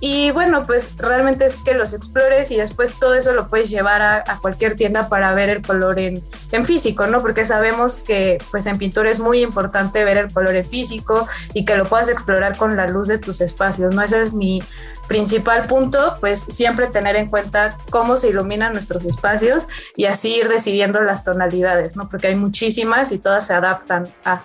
[0.00, 4.00] y bueno, pues realmente es que los explores y después todo eso lo puedes llevar
[4.00, 6.22] a, cualquier tienda para ver el color en,
[6.52, 7.20] en, físico, ¿no?
[7.20, 11.66] Porque sabemos que pues en pintura es muy importante ver el color en físico y
[11.66, 14.00] que lo puedas explorar con la luz de tus espacios, ¿no?
[14.00, 14.62] Ese es mi
[15.06, 20.48] principal punto, pues siempre tener en cuenta cómo se iluminan nuestros espacios y así ir
[20.48, 22.08] decidiendo las tonalidades, ¿no?
[22.08, 24.42] Porque hay muchísimas y todas se adaptan a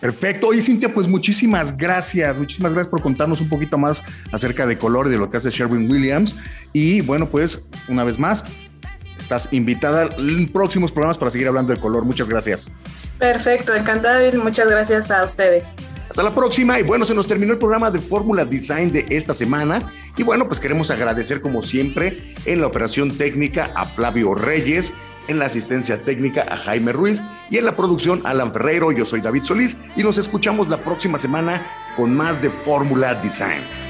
[0.00, 0.48] Perfecto.
[0.48, 2.38] Oye, Cintia, pues muchísimas gracias.
[2.38, 5.50] Muchísimas gracias por contarnos un poquito más acerca de color y de lo que hace
[5.50, 6.34] Sherwin Williams.
[6.72, 8.44] Y bueno, pues una vez más,
[9.18, 12.04] estás invitada en próximos programas para seguir hablando del color.
[12.04, 12.72] Muchas gracias.
[13.18, 15.74] Perfecto, encantada, Muchas gracias a ustedes.
[16.08, 16.80] Hasta la próxima.
[16.80, 19.92] Y bueno, se nos terminó el programa de Fórmula Design de esta semana.
[20.16, 24.92] Y bueno, pues queremos agradecer como siempre en la operación técnica a Flavio Reyes
[25.30, 28.92] en la asistencia técnica a Jaime Ruiz y en la producción Alan Ferreiro.
[28.92, 31.66] Yo soy David Solís y nos escuchamos la próxima semana
[31.96, 33.89] con más de Fórmula Design.